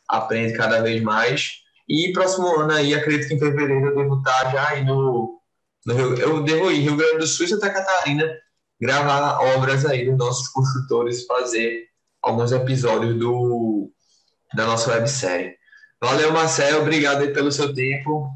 aprende 0.09 0.55
cada 0.55 0.83
vez 0.83 1.01
mais. 1.03 1.61
E 1.89 2.13
próximo 2.13 2.61
ano 2.61 2.73
aí, 2.73 2.95
acredito 2.95 3.29
que 3.29 3.35
em 3.35 3.39
fevereiro 3.39 3.87
eu 3.87 3.97
devo 3.97 4.19
estar 4.19 4.53
já 4.53 4.69
aí 4.69 4.85
no, 4.85 5.41
no 5.87 5.95
Rio, 5.95 6.15
eu 6.17 6.43
devo 6.43 6.71
ir 6.71 6.81
Rio 6.81 6.97
Grande 6.97 7.19
do 7.19 7.27
Sul 7.27 7.47
e 7.47 7.49
Santa 7.49 7.71
Catarina 7.71 8.29
gravar 8.81 9.41
obras 9.57 9.85
aí 9.85 10.07
dos 10.07 10.17
nossos 10.17 10.49
construtores, 10.49 11.27
fazer 11.27 11.87
alguns 12.23 12.51
episódios 12.51 13.17
do, 13.19 13.93
da 14.55 14.67
nossa 14.67 14.91
websérie. 14.91 15.55
Valeu, 16.03 16.33
Marcelo, 16.33 16.81
obrigado 16.81 17.23
aí 17.23 17.33
pelo 17.33 17.53
seu 17.53 17.75
tempo. 17.75 18.31